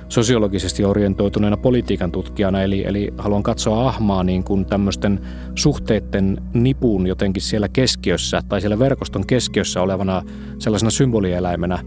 sosiologisesti 0.10 0.86
orientoituneena 0.86 1.58
politiikan 1.58 2.12
tutkijana, 2.12 2.62
eli, 2.62 2.86
eli 2.86 3.14
haluan 3.18 3.44
katsoa 3.44 3.88
ahmaa 3.88 4.24
niin 4.24 4.44
kuin 4.44 4.66
tämmöisten 4.66 5.20
suhteiden 5.56 6.42
nipun 6.54 7.08
jotenkin 7.08 7.44
siellä 7.44 7.70
keskiössä 7.70 8.42
tai 8.50 8.62
siellä 8.62 8.80
verkoston 8.80 9.28
keskiössä 9.28 9.82
olevana 9.82 10.22
sellaisena 10.60 10.90
symbolieläimenä, 10.90 11.80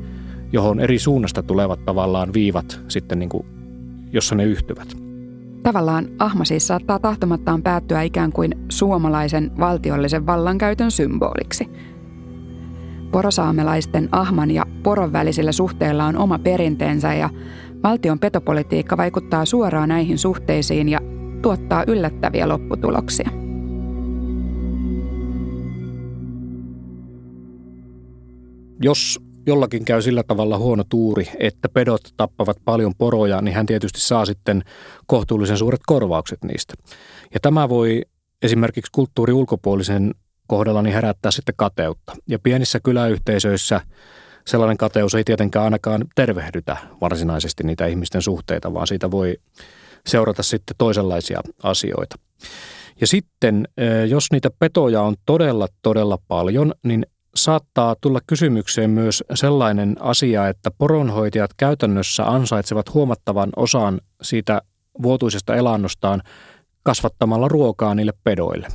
johon 0.53 0.81
eri 0.81 0.99
suunnasta 0.99 1.43
tulevat 1.43 1.85
tavallaan 1.85 2.33
viivat 2.33 2.81
sitten, 2.89 3.19
niin 3.19 3.29
kuin, 3.29 3.47
jossa 4.13 4.35
ne 4.35 4.45
yhtyvät. 4.45 4.97
Tavallaan 5.63 6.09
ahma 6.19 6.45
siis 6.45 6.67
saattaa 6.67 6.99
tahtomattaan 6.99 7.63
päättyä 7.63 8.03
ikään 8.03 8.33
kuin 8.33 8.55
suomalaisen 8.69 9.51
valtiollisen 9.59 10.27
vallankäytön 10.27 10.91
symboliksi– 10.91 11.71
Porosaamelaisten 13.13 14.09
ahman 14.13 14.51
ja 14.51 14.67
poron 14.83 15.13
välisillä 15.13 15.53
suhteilla 15.53 16.05
on 16.05 16.17
oma 16.17 16.39
perinteensä 16.39 17.15
ja 17.15 17.31
valtion 17.83 18.19
petopolitiikka 18.19 18.97
vaikuttaa 18.97 19.45
suoraan 19.45 19.89
näihin 19.89 20.19
suhteisiin 20.19 20.89
ja 20.89 21.01
tuottaa 21.43 21.85
yllättäviä 21.87 22.49
lopputuloksia. 22.49 23.31
Jos 28.83 29.21
jollakin 29.47 29.85
käy 29.85 30.03
sillä 30.03 30.23
tavalla 30.23 30.59
huono 30.59 30.85
tuuri, 30.89 31.29
että 31.39 31.69
pedot 31.69 32.01
tappavat 32.17 32.57
paljon 32.65 32.93
poroja, 32.99 33.41
niin 33.41 33.55
hän 33.55 33.67
tietysti 33.67 34.01
saa 34.01 34.25
sitten 34.25 34.63
kohtuullisen 35.07 35.57
suuret 35.57 35.81
korvaukset 35.87 36.39
niistä. 36.45 36.75
Ja 37.35 37.41
tämä 37.41 37.69
voi 37.69 38.03
esimerkiksi 38.43 38.93
kulttuuri 38.93 39.33
ulkopuolisen 39.33 40.15
kohdalla 40.51 40.83
niin 40.83 40.95
herättää 40.95 41.31
sitten 41.31 41.55
kateutta. 41.59 42.13
Ja 42.27 42.39
pienissä 42.39 42.81
kyläyhteisöissä 42.81 43.81
sellainen 44.47 44.77
kateus 44.77 45.15
ei 45.15 45.25
tietenkään 45.25 45.65
ainakaan 45.65 46.05
tervehdytä 46.15 46.77
varsinaisesti 47.01 47.65
niitä 47.65 47.87
ihmisten 47.87 48.23
suhteita, 48.23 48.75
vaan 48.75 48.87
siitä 48.87 49.11
voi 49.11 49.37
seurata 50.07 50.43
sitten 50.43 50.75
toisenlaisia 50.79 51.41
asioita. 51.63 52.17
Ja 53.01 53.07
sitten, 53.07 53.69
jos 54.09 54.27
niitä 54.33 54.51
petoja 54.59 55.03
on 55.03 55.15
todella, 55.27 55.69
todella 55.83 56.19
paljon, 56.29 56.75
niin 56.83 57.07
saattaa 57.35 57.97
tulla 58.01 58.21
kysymykseen 58.27 58.91
myös 58.91 59.25
sellainen 59.35 59.97
asia, 60.01 60.49
että 60.49 60.71
poronhoitajat 60.79 61.51
käytännössä 61.57 62.31
ansaitsevat 62.31 62.95
huomattavan 62.95 63.51
osan 63.57 64.01
siitä 64.23 64.63
vuotuisesta 65.03 65.55
elannostaan 65.55 66.23
kasvattamalla 66.83 67.49
ruokaa 67.49 67.95
niille 67.95 68.13
pedoille. 68.25 68.69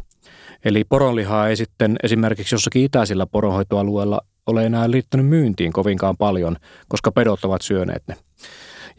Eli 0.65 0.83
poronlihaa 0.83 1.47
ei 1.47 1.55
sitten 1.55 1.95
esimerkiksi 2.03 2.55
jossakin 2.55 2.83
itäisillä 2.83 3.25
poronhoitoalueilla 3.25 4.21
ole 4.45 4.65
enää 4.65 4.91
liittynyt 4.91 5.25
myyntiin 5.25 5.73
kovinkaan 5.73 6.17
paljon, 6.17 6.55
koska 6.87 7.11
pedot 7.11 7.45
ovat 7.45 7.61
syöneet 7.61 8.03
ne. 8.07 8.17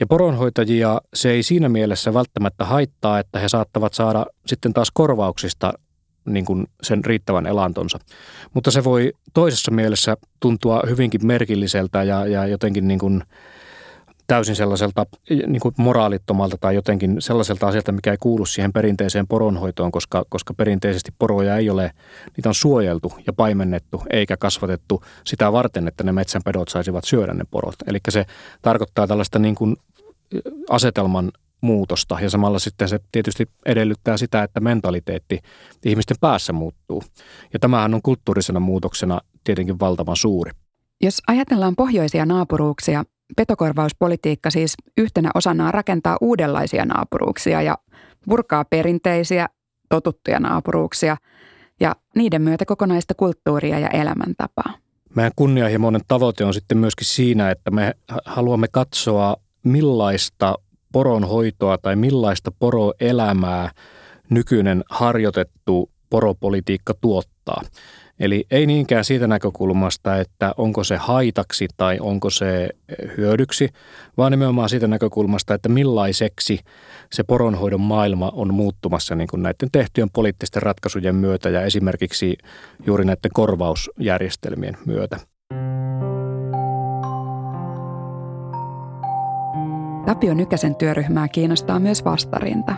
Ja 0.00 0.06
poronhoitajia 0.06 1.00
se 1.14 1.30
ei 1.30 1.42
siinä 1.42 1.68
mielessä 1.68 2.14
välttämättä 2.14 2.64
haittaa, 2.64 3.18
että 3.18 3.38
he 3.38 3.48
saattavat 3.48 3.94
saada 3.94 4.26
sitten 4.46 4.72
taas 4.72 4.90
korvauksista 4.94 5.72
niin 6.24 6.44
kuin 6.44 6.66
sen 6.82 7.04
riittävän 7.04 7.46
elantonsa. 7.46 7.98
Mutta 8.54 8.70
se 8.70 8.84
voi 8.84 9.12
toisessa 9.34 9.70
mielessä 9.70 10.16
tuntua 10.40 10.82
hyvinkin 10.88 11.26
merkilliseltä 11.26 12.02
ja, 12.02 12.26
ja 12.26 12.46
jotenkin 12.46 12.88
niin 12.88 12.98
kuin 12.98 13.22
täysin 14.26 14.56
sellaiselta 14.56 15.06
niin 15.46 15.60
kuin 15.60 15.74
moraalittomalta 15.78 16.56
tai 16.60 16.74
jotenkin 16.74 17.16
sellaiselta 17.18 17.68
asialta, 17.68 17.92
mikä 17.92 18.10
ei 18.10 18.16
kuulu 18.20 18.46
siihen 18.46 18.72
perinteiseen 18.72 19.26
poronhoitoon, 19.26 19.92
koska, 19.92 20.24
koska 20.28 20.54
perinteisesti 20.54 21.12
poroja 21.18 21.56
ei 21.56 21.70
ole, 21.70 21.90
niitä 22.36 22.48
on 22.48 22.54
suojeltu 22.54 23.12
ja 23.26 23.32
paimennettu 23.32 24.02
eikä 24.10 24.36
kasvatettu 24.36 25.02
sitä 25.24 25.52
varten, 25.52 25.88
että 25.88 26.04
ne 26.04 26.12
metsänpedot 26.12 26.68
saisivat 26.68 27.04
syödä 27.04 27.34
ne 27.34 27.44
porot. 27.50 27.76
Eli 27.86 27.98
se 28.08 28.26
tarkoittaa 28.62 29.06
tällaista 29.06 29.38
niin 29.38 29.54
kuin 29.54 29.76
asetelman 30.70 31.32
muutosta 31.60 32.18
ja 32.20 32.30
samalla 32.30 32.58
sitten 32.58 32.88
se 32.88 33.00
tietysti 33.12 33.46
edellyttää 33.66 34.16
sitä, 34.16 34.42
että 34.42 34.60
mentaliteetti 34.60 35.40
ihmisten 35.84 36.16
päässä 36.20 36.52
muuttuu. 36.52 37.02
Ja 37.52 37.58
tämähän 37.58 37.94
on 37.94 38.02
kulttuurisena 38.02 38.60
muutoksena 38.60 39.20
tietenkin 39.44 39.80
valtavan 39.80 40.16
suuri. 40.16 40.50
Jos 41.02 41.22
ajatellaan 41.26 41.76
pohjoisia 41.76 42.26
naapuruuksia, 42.26 43.04
Petokorvauspolitiikka 43.36 44.50
siis 44.50 44.74
yhtenä 44.98 45.30
osana 45.34 45.72
rakentaa 45.72 46.16
uudenlaisia 46.20 46.84
naapuruuksia 46.84 47.62
ja 47.62 47.78
purkaa 48.28 48.64
perinteisiä, 48.64 49.48
totuttuja 49.88 50.40
naapuruuksia 50.40 51.16
ja 51.80 51.96
niiden 52.16 52.42
myötä 52.42 52.64
kokonaista 52.64 53.14
kulttuuria 53.14 53.78
ja 53.78 53.88
elämäntapaa. 53.88 54.74
Meidän 55.14 55.32
kunnianhimoinen 55.36 56.00
tavoite 56.08 56.44
on 56.44 56.54
sitten 56.54 56.78
myöskin 56.78 57.06
siinä, 57.06 57.50
että 57.50 57.70
me 57.70 57.94
haluamme 58.24 58.66
katsoa 58.72 59.36
millaista 59.62 60.54
poronhoitoa 60.92 61.78
tai 61.78 61.96
millaista 61.96 62.50
poroelämää 62.58 63.70
nykyinen 64.30 64.84
harjoitettu 64.90 65.90
poropolitiikka 66.10 66.94
tuottaa. 67.00 67.62
Eli 68.20 68.46
ei 68.50 68.66
niinkään 68.66 69.04
siitä 69.04 69.26
näkökulmasta, 69.26 70.16
että 70.16 70.54
onko 70.56 70.84
se 70.84 70.96
haitaksi 70.96 71.68
tai 71.76 71.98
onko 72.00 72.30
se 72.30 72.68
hyödyksi, 73.16 73.68
vaan 74.16 74.32
nimenomaan 74.32 74.68
siitä 74.68 74.86
näkökulmasta, 74.86 75.54
että 75.54 75.68
millaiseksi 75.68 76.60
se 77.12 77.22
poronhoidon 77.22 77.80
maailma 77.80 78.32
on 78.34 78.54
muuttumassa 78.54 79.14
niin 79.14 79.28
kuin 79.28 79.42
näiden 79.42 79.68
tehtyjen 79.72 80.10
poliittisten 80.10 80.62
ratkaisujen 80.62 81.14
myötä 81.14 81.48
ja 81.48 81.62
esimerkiksi 81.62 82.36
juuri 82.86 83.04
näiden 83.04 83.30
korvausjärjestelmien 83.32 84.76
myötä. 84.86 85.16
Tapio 90.06 90.34
Nykäsen 90.34 90.74
työryhmää 90.74 91.28
kiinnostaa 91.28 91.78
myös 91.78 92.04
vastarinta. 92.04 92.74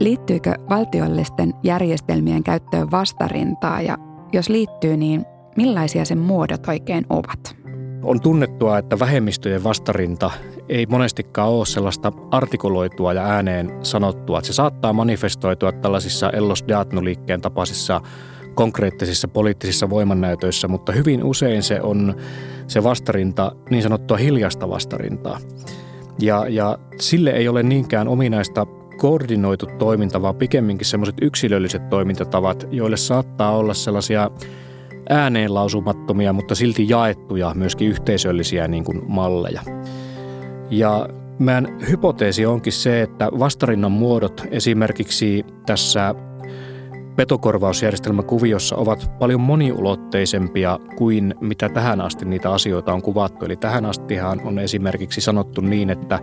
liittyykö 0.00 0.54
valtiollisten 0.68 1.54
järjestelmien 1.62 2.42
käyttöön 2.42 2.90
vastarintaa 2.90 3.80
ja 3.80 4.09
jos 4.32 4.48
liittyy, 4.48 4.96
niin 4.96 5.24
millaisia 5.56 6.04
sen 6.04 6.18
muodot 6.18 6.68
oikein 6.68 7.06
ovat? 7.10 7.56
On 8.02 8.20
tunnettua, 8.20 8.78
että 8.78 8.98
vähemmistöjen 8.98 9.64
vastarinta 9.64 10.30
ei 10.68 10.86
monestikaan 10.86 11.48
ole 11.48 11.66
sellaista 11.66 12.12
artikuloitua 12.30 13.12
ja 13.12 13.24
ääneen 13.24 13.72
sanottua. 13.82 14.40
Se 14.40 14.52
saattaa 14.52 14.92
manifestoitua 14.92 15.72
tällaisissa 15.72 16.30
Ellos 16.30 16.64
Deatnu-liikkeen 16.68 17.40
tapaisissa 17.40 18.00
konkreettisissa 18.54 19.28
poliittisissa 19.28 19.90
voimannäytöissä, 19.90 20.68
mutta 20.68 20.92
hyvin 20.92 21.24
usein 21.24 21.62
se 21.62 21.80
on 21.80 22.14
se 22.66 22.84
vastarinta 22.84 23.52
niin 23.70 23.82
sanottua 23.82 24.16
hiljasta 24.16 24.68
vastarintaa. 24.68 25.38
Ja, 26.18 26.46
ja 26.48 26.78
sille 27.00 27.30
ei 27.30 27.48
ole 27.48 27.62
niinkään 27.62 28.08
ominaista 28.08 28.66
koordinoitu 29.00 29.66
toiminta, 29.78 30.22
vaan 30.22 30.36
pikemminkin 30.36 30.86
semmoiset 30.86 31.16
yksilölliset 31.22 31.88
toimintatavat, 31.88 32.68
joille 32.70 32.96
saattaa 32.96 33.56
olla 33.56 33.74
sellaisia 33.74 34.30
ääneen 35.08 35.54
lausumattomia, 35.54 36.32
mutta 36.32 36.54
silti 36.54 36.88
jaettuja 36.88 37.52
myöskin 37.54 37.88
yhteisöllisiä 37.88 38.68
niin 38.68 38.84
kuin 38.84 39.02
malleja. 39.06 39.62
Ja 40.70 41.08
meidän 41.38 41.78
hypoteesi 41.88 42.46
onkin 42.46 42.72
se, 42.72 43.02
että 43.02 43.28
vastarinnan 43.38 43.92
muodot 43.92 44.42
esimerkiksi 44.50 45.44
tässä 45.66 46.14
petokorvausjärjestelmän 47.16 48.24
kuviossa 48.24 48.76
ovat 48.76 49.10
paljon 49.18 49.40
moniulotteisempia 49.40 50.78
kuin 50.96 51.34
mitä 51.40 51.68
tähän 51.68 52.00
asti 52.00 52.24
niitä 52.24 52.52
asioita 52.52 52.92
on 52.92 53.02
kuvattu. 53.02 53.44
Eli 53.44 53.56
tähän 53.56 53.84
astihan 53.84 54.40
on 54.44 54.58
esimerkiksi 54.58 55.20
sanottu 55.20 55.60
niin, 55.60 55.90
että 55.90 56.18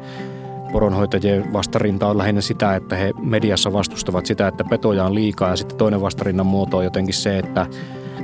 poronhoitajien 0.72 1.54
vastarinta 1.54 2.08
on 2.08 2.18
lähinnä 2.18 2.42
sitä, 2.42 2.76
että 2.76 2.96
he 2.96 3.14
mediassa 3.20 3.74
vastustavat 3.74 4.26
sitä, 4.26 4.48
että 4.48 4.64
petoja 4.64 5.06
on 5.06 5.16
liikaa 5.16 5.50
ja 5.50 5.56
sitten 5.56 5.78
toinen 5.78 6.02
vastarinnan 6.02 6.46
muoto 6.46 6.78
on 6.78 6.84
jotenkin 6.84 7.14
se, 7.14 7.40
että 7.40 7.68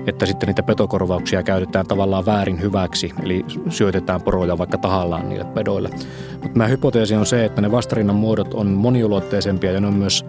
että 0.07 0.25
sitten 0.25 0.47
niitä 0.47 0.63
petokorvauksia 0.63 1.43
käytetään 1.43 1.87
tavallaan 1.87 2.25
väärin 2.25 2.61
hyväksi, 2.61 3.13
eli 3.23 3.45
syötetään 3.69 4.21
poroja 4.21 4.57
vaikka 4.57 4.77
tahallaan 4.77 5.29
niille 5.29 5.45
pedoille. 5.45 5.89
Mutta 6.33 6.57
mä 6.57 6.67
hypoteesi 6.67 7.15
on 7.15 7.25
se, 7.25 7.45
että 7.45 7.61
ne 7.61 7.71
vastarinnan 7.71 8.15
muodot 8.15 8.53
on 8.53 8.67
moniulotteisempia 8.67 9.71
ja 9.71 9.81
ne 9.81 9.87
on 9.87 9.93
myös 9.93 10.25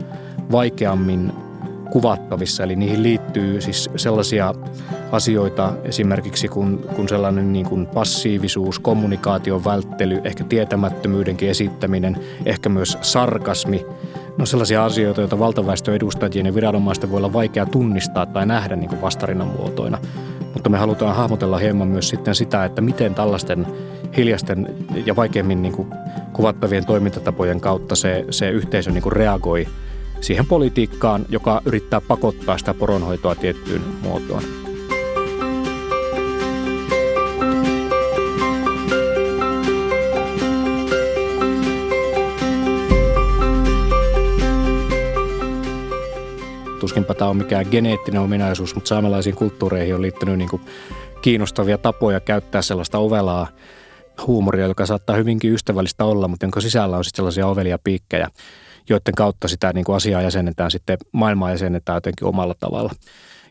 vaikeammin 0.52 1.32
kuvattavissa. 1.90 2.62
Eli 2.62 2.76
niihin 2.76 3.02
liittyy 3.02 3.60
siis 3.60 3.90
sellaisia 3.96 4.54
asioita 5.12 5.72
esimerkiksi 5.84 6.48
kuin, 6.48 6.78
kuin 6.78 7.08
sellainen 7.08 7.52
niin 7.52 7.66
kuin 7.66 7.86
passiivisuus, 7.86 8.78
kommunikaation 8.78 9.64
välttely, 9.64 10.20
ehkä 10.24 10.44
tietämättömyydenkin 10.44 11.50
esittäminen, 11.50 12.16
ehkä 12.46 12.68
myös 12.68 12.98
sarkasmi. 13.00 13.86
No 14.38 14.46
sellaisia 14.46 14.84
asioita, 14.84 15.20
joita 15.20 15.38
valtaväestön 15.38 15.94
edustajien 15.94 16.46
ja 16.46 16.54
viranomaisten 16.54 17.10
voi 17.10 17.16
olla 17.16 17.32
vaikea 17.32 17.66
tunnistaa 17.66 18.26
tai 18.26 18.46
nähdä 18.46 18.76
niin 18.76 18.88
kuin 18.88 19.02
vastarinnan 19.02 19.48
muotoina. 19.48 19.98
Mutta 20.54 20.70
me 20.70 20.78
halutaan 20.78 21.16
hahmotella 21.16 21.58
hieman 21.58 21.88
myös 21.88 22.08
sitten 22.08 22.34
sitä, 22.34 22.64
että 22.64 22.80
miten 22.80 23.14
tällaisten 23.14 23.66
hiljaisten 24.16 24.68
ja 25.06 25.16
vaikeimmin 25.16 25.62
niin 25.62 25.72
kuin 25.72 25.88
kuvattavien 26.32 26.86
toimintatapojen 26.86 27.60
kautta 27.60 27.96
se, 27.96 28.24
se 28.30 28.50
yhteisö 28.50 28.90
niin 28.90 29.02
kuin 29.02 29.12
reagoi– 29.12 29.66
siihen 30.24 30.46
politiikkaan, 30.46 31.26
joka 31.28 31.62
yrittää 31.64 32.00
pakottaa 32.00 32.58
sitä 32.58 32.74
poronhoitoa 32.74 33.34
tiettyyn 33.34 33.82
muotoon. 34.02 34.42
Tuskinpä 46.80 47.14
tämä 47.14 47.30
on 47.30 47.36
mikään 47.36 47.66
geneettinen 47.70 48.20
ominaisuus, 48.20 48.74
mutta 48.74 48.88
saamelaisiin 48.88 49.36
kulttuureihin 49.36 49.94
on 49.94 50.02
liittynyt 50.02 50.38
niin 50.38 50.60
kiinnostavia 51.22 51.78
tapoja 51.78 52.20
käyttää 52.20 52.62
sellaista 52.62 52.98
ovelaa 52.98 53.48
huumoria, 54.26 54.66
joka 54.66 54.86
saattaa 54.86 55.16
hyvinkin 55.16 55.52
ystävällistä 55.52 56.04
olla, 56.04 56.28
mutta 56.28 56.44
jonka 56.44 56.60
sisällä 56.60 56.96
on 56.96 57.04
sitten 57.04 57.16
sellaisia 57.16 57.46
ovelia 57.46 57.78
piikkejä 57.84 58.28
joiden 58.88 59.14
kautta 59.16 59.48
sitä 59.48 59.72
niin 59.72 59.84
kuin 59.84 59.96
asiaa 59.96 60.22
jäsennetään 60.22 60.70
sitten, 60.70 60.98
maailmaa 61.12 61.50
jäsennetään 61.50 61.96
jotenkin 61.96 62.28
omalla 62.28 62.54
tavalla. 62.60 62.90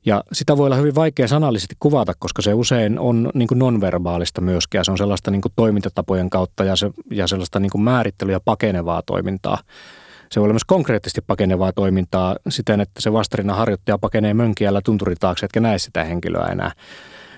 Ja 0.06 0.24
sitä 0.34 0.58
voi 0.58 0.66
olla 0.66 0.76
hyvin 0.76 0.96
vaikea 0.96 1.28
sanallisesti 1.28 1.76
kuvata, 1.80 2.14
koska 2.20 2.42
se 2.42 2.54
usein 2.54 3.00
on 3.00 3.30
niin 3.34 3.48
kuin 3.48 3.60
nonverbaalista 3.60 4.42
myöskin 4.42 4.80
ja 4.80 4.84
se 4.84 4.92
on 4.92 4.98
sellaista 4.98 5.32
niin 5.32 5.42
kuin 5.42 5.52
toimintatapojen 5.56 6.30
kautta 6.30 6.64
ja, 6.64 6.76
se, 6.76 6.92
ja 7.12 7.28
sellaista 7.28 7.60
niin 7.60 7.72
kuin 7.72 7.82
määrittelyä 7.82 8.40
pakenevaa 8.40 9.02
toimintaa. 9.06 9.58
Se 10.32 10.40
voi 10.40 10.46
olla 10.46 10.54
myös 10.54 10.66
konkreettisesti 10.66 11.22
pakenevaa 11.22 11.72
toimintaa 11.72 12.36
siten, 12.50 12.82
että 12.82 13.02
se 13.02 13.14
vastarina 13.14 13.56
harjoittaja 13.56 13.98
pakenee 13.98 14.34
mönkiällä 14.34 14.82
tunturin 14.86 15.18
taakse, 15.20 15.46
etkä 15.46 15.60
näe 15.60 15.78
sitä 15.78 16.04
henkilöä 16.04 16.46
enää 16.46 16.72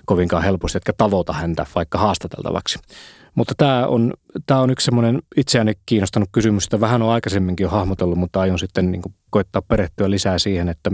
kovinkaan 0.06 0.44
helposti, 0.44 0.78
etkä 0.78 0.94
tavoita 0.98 1.34
häntä 1.34 1.66
vaikka 1.76 1.98
haastateltavaksi. 1.98 2.80
Mutta 3.36 3.54
tämä 3.58 3.88
on, 3.88 4.13
tämä 4.45 4.60
on 4.60 4.69
yksi 4.69 4.86
semmoinen 4.86 5.21
itseäni 5.38 5.74
kiinnostanut 5.86 6.30
kysymys, 6.32 6.63
että 6.63 6.80
vähän 6.80 7.02
on 7.02 7.12
aikaisemminkin 7.12 7.63
jo 7.63 7.69
hahmotellut, 7.69 8.17
mutta 8.17 8.39
aion 8.41 8.60
sitten 8.60 8.91
niin 8.91 9.02
koittaa 9.30 9.62
perehtyä 9.62 10.10
lisää 10.10 10.39
siihen, 10.39 10.69
että, 10.69 10.91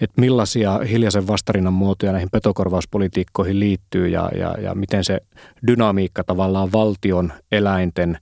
että 0.00 0.20
millaisia 0.20 0.78
hiljaisen 0.78 1.26
vastarinnan 1.26 1.72
muotoja 1.72 2.12
näihin 2.12 2.30
petokorvauspolitiikkoihin 2.32 3.60
liittyy 3.60 4.08
ja, 4.08 4.30
ja, 4.38 4.54
ja 4.60 4.74
miten 4.74 5.04
se 5.04 5.20
dynamiikka 5.66 6.24
tavallaan 6.24 6.72
valtion, 6.72 7.32
eläinten 7.52 8.18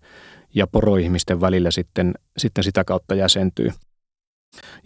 ja 0.55 0.67
poroihmisten 0.67 1.41
välillä 1.41 1.71
sitten, 1.71 2.15
sitten 2.39 2.65
sitä 2.65 2.85
kautta 2.85 3.15
jäsentyy. 3.15 3.71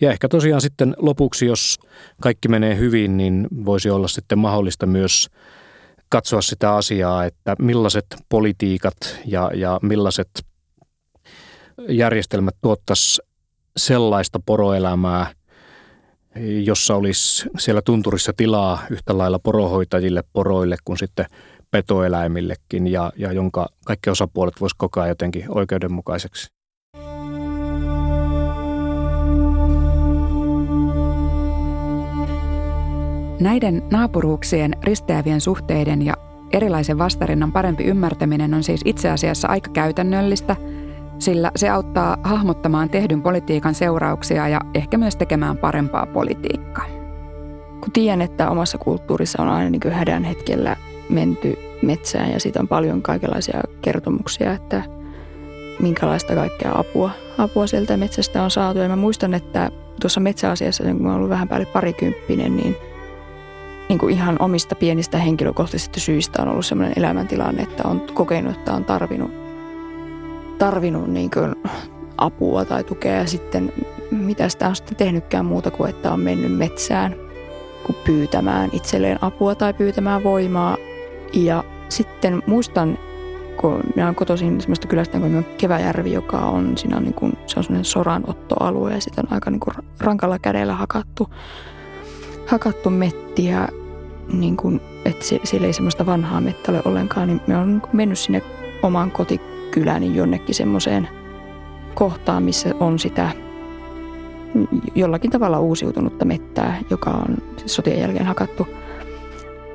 Ja 0.01 0.11
ehkä 0.11 0.29
tosiaan 0.29 0.61
sitten 0.61 0.95
lopuksi, 0.99 1.47
jos 1.47 1.79
kaikki 2.21 2.49
menee 2.49 2.77
hyvin, 2.77 3.17
niin 3.17 3.49
voisi 3.65 3.91
olla 3.91 4.09
sitten 4.09 4.39
mahdollista 4.39 4.87
myös– 4.87 5.29
katsoa 6.13 6.43
sitä 6.43 6.75
asiaa, 6.75 7.25
että 7.25 7.57
millaiset 7.59 8.07
politiikat 8.29 8.95
ja, 9.27 9.51
ja 9.55 9.79
millaiset 9.83 10.29
järjestelmät 11.89 12.55
tuottaisi 12.61 13.23
sellaista 13.77 14.41
poroelämää, 14.47 15.27
jossa 16.65 16.95
olisi 16.95 17.51
siellä 17.59 17.83
tunturissa 17.83 18.33
tilaa 18.37 18.83
yhtä 18.91 19.19
lailla 19.19 19.39
porohoitajille, 19.39 20.25
poroille 20.33 20.77
kuin 20.85 20.99
sitten 20.99 21.27
petoeläimillekin 21.71 22.87
ja, 22.87 23.13
ja 23.17 23.33
jonka 23.33 23.69
kaikki 23.85 24.11
osapuolet 24.11 24.61
voisi 24.61 24.77
kokea 24.79 25.07
jotenkin 25.07 25.45
oikeudenmukaiseksi. 25.49 26.62
Näiden 33.43 33.83
naapuruuksien 33.91 34.77
risteävien 34.83 35.41
suhteiden 35.41 36.03
ja 36.03 36.15
erilaisen 36.53 36.99
vastarinnan 36.99 37.53
parempi 37.53 37.85
ymmärtäminen 37.85 38.55
on 38.55 38.63
siis 38.63 38.81
itse 38.85 39.11
asiassa 39.11 39.49
aika 39.49 39.71
käytännöllistä, 39.71 40.57
sillä 41.19 41.51
se 41.57 41.69
auttaa 41.69 42.17
hahmottamaan 42.23 42.91
tehdyn 42.91 43.23
politiikan 43.23 43.75
seurauksia 43.75 44.49
ja 44.49 44.61
ehkä 44.75 44.99
myös 44.99 45.17
tekemään 45.17 45.59
parempaa 45.59 46.07
politiikkaa. 46.07 46.87
Kun 47.81 47.93
tiedän, 47.93 48.23
että 48.23 48.51
omassa 48.51 48.79
kulttuurissa 48.79 49.43
on 49.43 49.49
aina 49.49 49.71
niin 49.71 49.93
hädän 49.93 50.25
hetkellä 50.25 50.77
menty 51.09 51.59
metsään 51.83 52.33
ja 52.33 52.41
siitä 52.41 52.61
on 52.61 52.69
paljon 52.69 53.03
kaikenlaisia 53.03 53.61
kertomuksia, 53.81 54.53
että 54.53 54.83
minkälaista 55.81 56.35
kaikkea 56.35 56.73
apua, 56.75 57.11
apua 57.39 57.67
sieltä 57.67 57.97
metsästä 57.97 58.43
on 58.43 58.51
saatu. 58.51 58.79
Ja 58.79 58.89
mä 58.89 58.97
muistan, 58.97 59.35
että 59.35 59.71
tuossa 60.01 60.21
metsäasiassa, 60.21 60.85
kun 60.85 61.03
mä 61.03 61.09
olen 61.09 61.17
ollut 61.17 61.31
vähän 61.31 61.49
päälle 61.49 61.67
parikymppinen, 61.67 62.57
niin– 62.57 62.77
niin 63.93 63.99
kuin 63.99 64.15
ihan 64.15 64.37
omista 64.41 64.75
pienistä 64.75 65.19
henkilökohtaisista 65.19 66.01
syistä 66.01 66.43
on 66.43 66.49
ollut 66.49 66.67
sellainen 66.67 66.99
elämäntilanne, 66.99 67.63
että 67.63 67.89
on 67.89 68.01
kokenut, 68.15 68.57
että 68.57 68.73
on 68.73 68.85
tarvinnut, 68.85 69.31
tarvinnut 70.59 71.09
niin 71.09 71.31
kuin 71.31 71.55
apua 72.19 72.65
tai 72.65 72.85
tukea 72.85 73.15
ja 73.15 73.27
sitten 73.27 73.73
mitä 74.11 74.49
sitä 74.49 74.69
on 74.69 74.77
sitten 74.77 74.97
tehnytkään 74.97 75.45
muuta 75.45 75.71
kuin, 75.71 75.91
että 75.91 76.13
on 76.13 76.21
mennyt 76.21 76.57
metsään 76.57 77.15
kuin 77.87 77.97
pyytämään 78.05 78.71
itselleen 78.73 79.19
apua 79.21 79.55
tai 79.55 79.75
pyytämään 79.75 80.25
voimaa. 80.25 80.77
Ja 81.33 81.65
sitten 81.89 82.43
muistan, 82.47 82.99
kun 83.57 83.81
minä 83.95 84.07
olen 84.07 84.15
kotoisin 84.15 84.61
sellaista 84.61 84.89
kylästä 84.89 85.19
kuin 85.19 85.47
Keväjärvi, 85.59 86.13
joka 86.13 86.39
on, 86.39 86.79
siinä 86.79 86.97
on, 86.97 87.03
niin 87.03 87.15
kuin, 87.15 87.33
se 87.47 87.59
on 87.59 87.65
sellainen 87.65 87.85
soranottoalue 87.85 88.93
ja 88.93 89.01
sitä 89.01 89.21
on 89.21 89.33
aika 89.33 89.51
niin 89.51 89.61
kuin 89.61 89.75
rankalla 90.01 90.39
kädellä 90.39 90.75
hakattu, 90.75 91.31
hakattu 92.47 92.91
mettiä 92.91 93.69
niin 94.33 94.57
kuin, 94.57 94.81
että 95.05 95.25
siellä 95.45 95.67
ei 95.67 95.73
semmoista 95.73 96.07
vanhaa 96.07 96.41
mettä 96.41 96.73
ole 96.73 96.83
ollenkaan, 96.85 97.29
niin 97.29 97.41
me 97.47 97.57
on 97.57 97.83
mennyt 97.93 98.19
sinne 98.19 98.43
omaan 98.83 99.11
kotikyläni 99.11 100.17
jonnekin 100.17 100.55
semmoiseen 100.55 101.09
kohtaan, 101.95 102.43
missä 102.43 102.75
on 102.81 102.99
sitä 102.99 103.31
jollakin 104.95 105.31
tavalla 105.31 105.61
uusiutunutta 105.61 106.25
mettää, 106.25 106.79
joka 106.91 107.11
on 107.11 107.37
sotien 107.67 108.01
jälkeen 108.01 108.27
hakattu. 108.27 108.69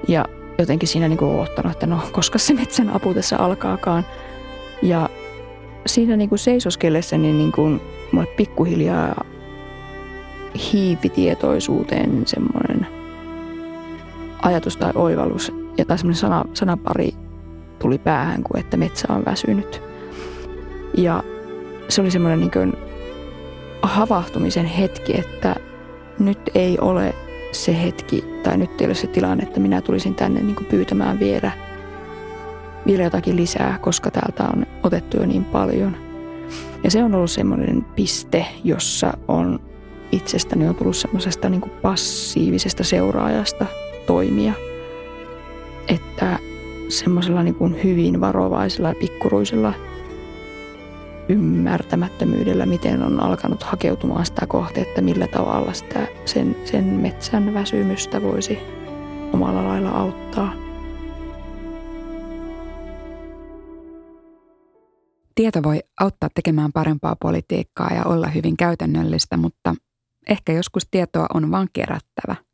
Ja 0.08 0.26
jotenkin 0.58 0.90
siinä 0.90 1.08
niin 1.08 1.18
kuin 1.18 1.40
ottanut, 1.40 1.72
että 1.72 1.88
no 1.88 2.00
koska 2.12 2.40
se 2.40 2.54
metsän 2.54 2.90
apu 2.90 3.14
tässä 3.14 3.38
alkaakaan. 3.38 4.06
Ja 4.82 5.10
siinä 5.86 6.16
niin 6.16 6.30
kuin 6.30 6.40
seisoskellessa 6.40 7.18
niin, 7.18 7.38
niin 7.38 7.52
kuin 7.52 7.82
mulle 8.12 8.28
pikkuhiljaa 8.28 9.26
hiivitietoisuuteen 10.74 12.22
semmoinen 12.26 12.77
ajatus 14.48 14.78
tai 14.78 14.92
oivallus 14.96 15.52
ja 15.78 15.86
tai 15.86 15.98
semmoinen 15.98 16.20
sana, 16.20 16.46
sanapari 16.54 17.12
tuli 17.80 17.98
päähän 17.98 18.44
kuin 18.44 18.60
että 18.60 18.78
metsä 18.78 19.14
on 19.14 19.26
väsynyt. 19.26 19.82
Ja 20.98 21.24
se 21.90 22.02
oli 22.02 22.12
semmoinen 22.12 22.40
niin 22.40 22.74
havahtumisen 23.82 24.66
hetki, 24.66 25.20
että 25.20 25.56
nyt 26.20 26.40
ei 26.56 26.78
ole 26.80 27.16
se 27.52 27.84
hetki 27.84 28.24
tai 28.44 28.58
nyt 28.58 28.82
ei 28.82 28.88
ole 28.88 28.96
se 28.96 29.08
tilanne, 29.08 29.44
että 29.44 29.60
minä 29.60 29.82
tulisin 29.82 30.16
tänne 30.16 30.42
niin 30.42 30.66
pyytämään 30.70 31.20
vielä, 31.20 31.52
vielä 32.88 33.04
jotakin 33.04 33.36
lisää, 33.36 33.80
koska 33.82 34.12
täältä 34.12 34.44
on 34.54 34.66
otettu 34.84 35.18
jo 35.18 35.26
niin 35.26 35.46
paljon. 35.46 35.98
Ja 36.84 36.92
se 36.92 37.04
on 37.04 37.16
ollut 37.16 37.32
semmoinen 37.32 37.86
piste, 37.96 38.46
jossa 38.64 39.18
on 39.28 39.60
itsestäni 40.12 40.68
on 40.68 40.76
tullut 40.76 40.96
semmoisesta 40.96 41.50
niin 41.50 41.72
passiivisesta 41.82 42.84
seuraajasta 42.84 43.66
toimia. 44.08 44.54
Että 45.88 46.40
semmoisella 46.90 47.44
niin 47.44 47.56
kuin 47.56 47.84
hyvin 47.84 48.22
varovaisella 48.22 48.90
ja 48.90 48.96
pikkuruisella 49.00 49.74
ymmärtämättömyydellä, 51.30 52.66
miten 52.66 53.04
on 53.04 53.24
alkanut 53.24 53.64
hakeutumaan 53.64 54.26
sitä 54.26 54.48
kohti, 54.48 54.82
että 54.82 55.02
millä 55.02 55.28
tavalla 55.28 55.74
sitä 55.74 56.08
sen, 56.26 56.56
sen 56.66 56.84
metsän 56.84 57.54
väsymystä 57.54 58.22
voisi 58.22 58.60
omalla 59.34 59.68
lailla 59.68 59.90
auttaa. 59.90 60.54
Tieto 65.36 65.64
voi 65.64 65.80
auttaa 66.00 66.30
tekemään 66.36 66.72
parempaa 66.72 67.16
politiikkaa 67.22 67.94
ja 67.94 68.04
olla 68.06 68.28
hyvin 68.28 68.58
käytännöllistä, 68.58 69.38
mutta 69.38 69.76
ehkä 70.30 70.54
joskus 70.54 70.88
tietoa 70.92 71.26
on 71.34 71.52
vain 71.52 71.68
kerättävä. 71.74 72.47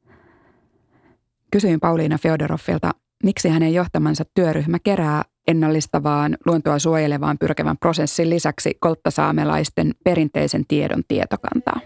Kysyin 1.54 1.80
Pauliina 1.80 2.18
Feodoroffilta, 2.18 2.92
miksi 3.24 3.50
hänen 3.50 3.74
johtamansa 3.74 4.24
työryhmä 4.34 4.78
kerää 4.84 5.24
ennallistavaan, 5.48 6.38
luontoa 6.46 6.80
suojelevaan 6.80 7.38
pyrkevän 7.38 7.78
prosessin 7.78 8.30
lisäksi 8.30 8.78
kolttasaamelaisten 8.80 9.92
perinteisen 10.04 10.66
tiedon 10.68 11.04
tietokantaa. 11.08 11.80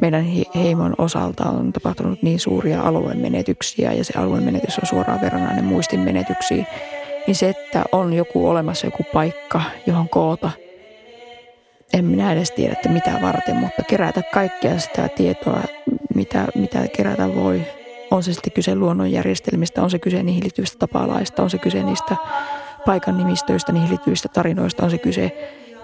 Meidän 0.00 0.24
heimon 0.54 0.94
osalta 0.98 1.44
on 1.44 1.72
tapahtunut 1.72 2.22
niin 2.22 2.40
suuria 2.40 2.82
alueen 2.82 3.18
menetyksiä 3.18 3.92
ja 3.92 4.04
se 4.04 4.18
alueen 4.18 4.44
menetys 4.44 4.78
on 4.78 4.86
suoraan 4.86 5.20
verrannainen 5.20 5.64
muistin 5.64 6.00
menetyksiin, 6.00 6.66
niin 7.26 7.34
se, 7.34 7.48
että 7.48 7.84
on 7.92 8.12
joku 8.12 8.48
olemassa 8.48 8.86
joku 8.86 9.02
paikka, 9.12 9.62
johon 9.86 10.08
koota– 10.08 10.50
en 11.92 12.04
minä 12.04 12.32
edes 12.32 12.50
tiedä, 12.50 12.72
että 12.72 12.88
mitä 12.88 13.18
varten, 13.22 13.56
mutta 13.56 13.82
kerätä 13.82 14.22
kaikkea 14.34 14.78
sitä 14.78 15.08
tietoa, 15.08 15.60
mitä, 16.14 16.46
mitä 16.54 16.88
kerätä 16.96 17.34
voi. 17.34 17.62
On 18.10 18.22
se 18.22 18.32
sitten 18.32 18.52
kyse 18.52 18.74
luonnonjärjestelmistä, 18.74 19.82
on 19.82 19.90
se 19.90 19.98
kyse 19.98 20.22
niihin 20.22 20.42
liittyvistä 20.42 20.78
tapalaista, 20.78 21.42
on 21.42 21.50
se 21.50 21.58
kyse 21.58 21.82
niistä 21.82 22.16
paikan 22.86 23.16
nimistöistä, 23.16 23.72
niihin 23.72 23.90
liittyvistä 23.90 24.28
tarinoista, 24.28 24.84
on 24.84 24.90
se 24.90 24.98
kyse 24.98 25.32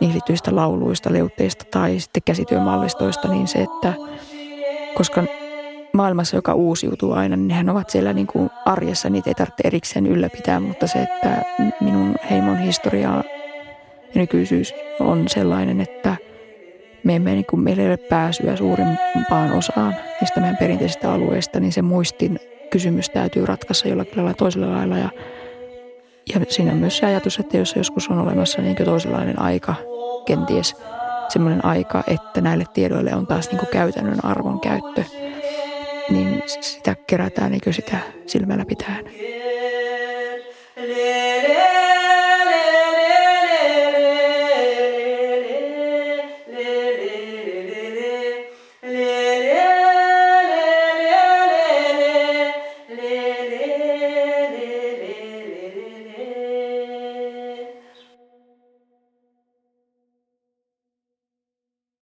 niihin 0.00 0.14
liittyvistä 0.14 0.56
lauluista, 0.56 1.12
leutteista 1.12 1.64
tai 1.70 2.00
sitten 2.00 2.22
käsityömallistoista, 2.22 3.28
niin 3.28 3.48
se, 3.48 3.58
että 3.58 3.92
koska 4.94 5.24
maailmassa, 5.92 6.36
joka 6.36 6.54
uusiutuu 6.54 7.12
aina, 7.12 7.36
niin 7.36 7.48
nehän 7.48 7.68
ovat 7.68 7.90
siellä 7.90 8.12
niin 8.12 8.26
kuin 8.26 8.50
arjessa, 8.64 9.10
niitä 9.10 9.30
ei 9.30 9.34
tarvitse 9.34 9.62
erikseen 9.64 10.06
ylläpitää, 10.06 10.60
mutta 10.60 10.86
se, 10.86 10.98
että 11.02 11.42
minun 11.80 12.14
heimon 12.30 12.58
historiaa 12.58 13.24
ja 14.14 14.20
nykyisyys 14.20 14.74
on 15.00 15.28
sellainen, 15.28 15.80
että 15.80 16.16
me 17.04 17.16
emme, 17.16 17.32
niin 17.32 17.46
kuin 17.46 17.60
meillä 17.60 17.82
ei 17.82 17.88
ole 17.88 17.96
pääsyä 17.96 18.56
suurimpaan 18.56 19.52
osaan 19.52 19.96
niistä 20.20 20.40
meidän 20.40 20.56
perinteisistä 20.56 21.12
alueista, 21.12 21.60
niin 21.60 21.72
se 21.72 21.82
muistin 21.82 22.40
kysymys 22.70 23.10
täytyy 23.10 23.46
ratkaista 23.46 23.88
jollakin 23.88 24.16
lailla 24.16 24.34
toisella 24.34 24.72
lailla. 24.72 24.98
Ja, 24.98 25.08
ja 26.34 26.40
siinä 26.48 26.72
on 26.72 26.78
myös 26.78 26.98
se 26.98 27.06
ajatus, 27.06 27.38
että 27.38 27.56
jos 27.56 27.76
joskus 27.76 28.08
on 28.08 28.18
olemassa 28.18 28.62
niin 28.62 28.76
toisenlainen 28.76 29.38
aika, 29.38 29.74
kenties 30.26 30.76
semmoinen 31.28 31.64
aika, 31.64 32.02
että 32.06 32.40
näille 32.40 32.64
tiedoille 32.74 33.14
on 33.14 33.26
taas 33.26 33.50
niin 33.52 33.66
käytännön 33.72 34.24
arvon 34.24 34.60
käyttö, 34.60 35.04
sitä 36.48 36.96
kerätään 37.06 37.50
niin 37.50 37.74
sitä 37.74 37.98
silmällä 38.26 38.64
pitäen. 38.64 39.04